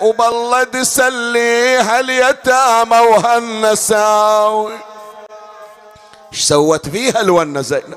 [0.00, 4.91] وبالله سليها اليتامى وهالنساوي.
[6.32, 7.94] إيش سوت فيها الونة زينب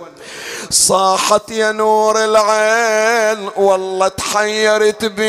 [0.69, 5.25] صاحت يا نور العين والله تحيرت بيك.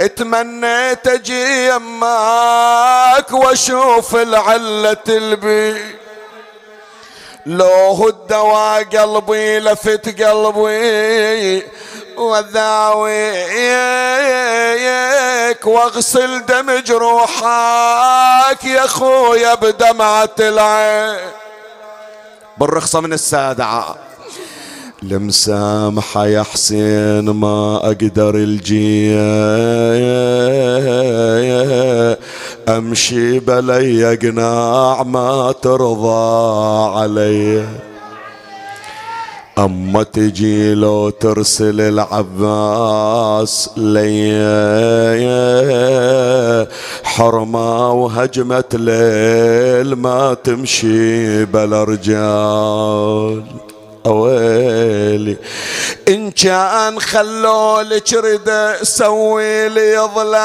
[0.00, 6.01] اتمنيت أجي يماك وأشوف العلة البي
[7.46, 11.62] لو الدواء قلبي لفت قلبي.
[12.16, 13.26] وذاويك
[15.66, 21.18] واغسل دم جروحك يا خويا بدمعة العين.
[22.58, 23.84] بالرخصة من السادة
[25.02, 29.14] المسامحة يا حسين ما أقدر الجي
[32.68, 37.64] أمشي بلي قناع ما ترضى علي
[39.58, 44.32] أما تجي لو ترسل العباس لي
[47.04, 53.42] حرمة وهجمة ليل ما تمشي بلا رجال
[54.06, 55.36] أويلي.
[56.08, 60.42] إن كان خلولك رد سوي لي ضلال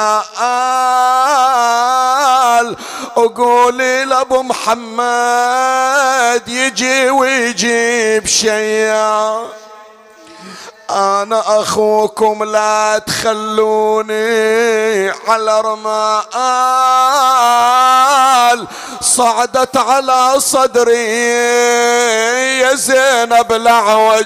[3.17, 5.37] وقولي لأبو محمد
[6.47, 9.37] يجي ويجيب شيا
[10.89, 14.17] أنا أخوكم لا تخلوني
[15.09, 15.87] على رمال.
[19.01, 21.07] صعدت على صدري
[22.59, 24.25] يا زينب الأعوج.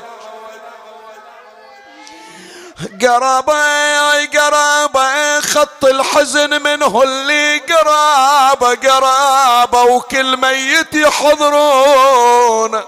[3.02, 12.82] قرابة قرابة خط الحزن منه اللي قرابة قرابة وكل ميت يحضرون.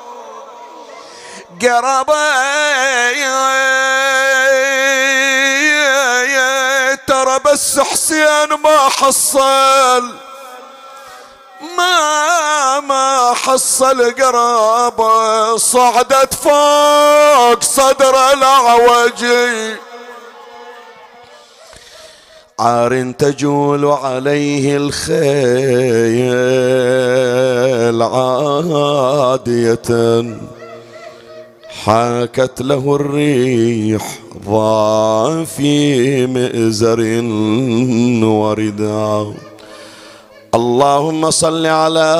[1.63, 2.23] قرابة
[7.07, 10.03] ترى بس حسين ما حصل
[11.77, 15.57] ما ما حصل قرابة.
[15.57, 19.75] صعدت فوق صدر الأعوجي
[22.59, 25.13] عار تجول عليه الخيل
[28.03, 29.79] عادية.
[31.81, 36.99] حاكت له الريح ضاع في مئزر
[38.23, 39.33] ورداء
[40.53, 42.11] اللهم صل على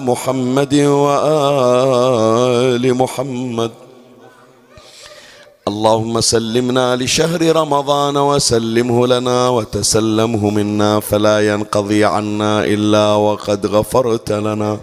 [0.00, 0.74] محمد
[1.04, 3.70] وآل محمد.
[5.68, 14.78] اللهم سلمنا لشهر رمضان وسلمه لنا وتسلمه منا فلا ينقضي عنا إلا وقد غفرت لنا.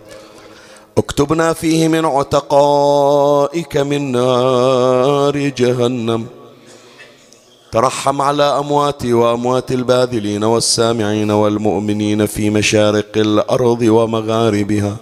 [0.97, 6.25] اكتبنا فيه من عتقائك من نار جهنم.
[7.71, 14.95] ترحم على أمواتي وأموات الباذلين والسامعين والمؤمنين في مشارق الأرض ومغاربها.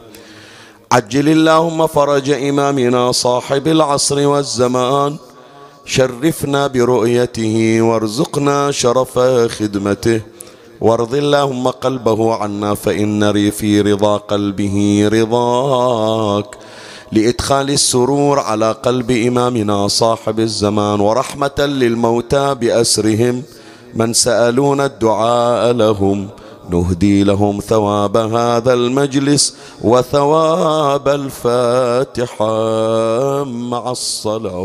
[0.91, 5.15] عجل اللهم فرج إمامنا صاحب العصر والزمان.
[5.85, 9.19] شرفنا برؤيته وارزقنا شرف
[9.59, 10.21] خدمته.
[10.81, 16.57] وارض اللهم قلبه عنا فإن في رضا قلبه رضاك.
[17.11, 23.43] لإدخال السرور على قلب إمامنا صاحب الزمان ورحمة للموتى بأسرهم
[23.95, 26.27] من سالون الدعاء لهم.
[26.69, 32.43] نهدي لهم ثواب هذا المجلس وثواب الفاتحة
[33.43, 34.55] مع الصلوات.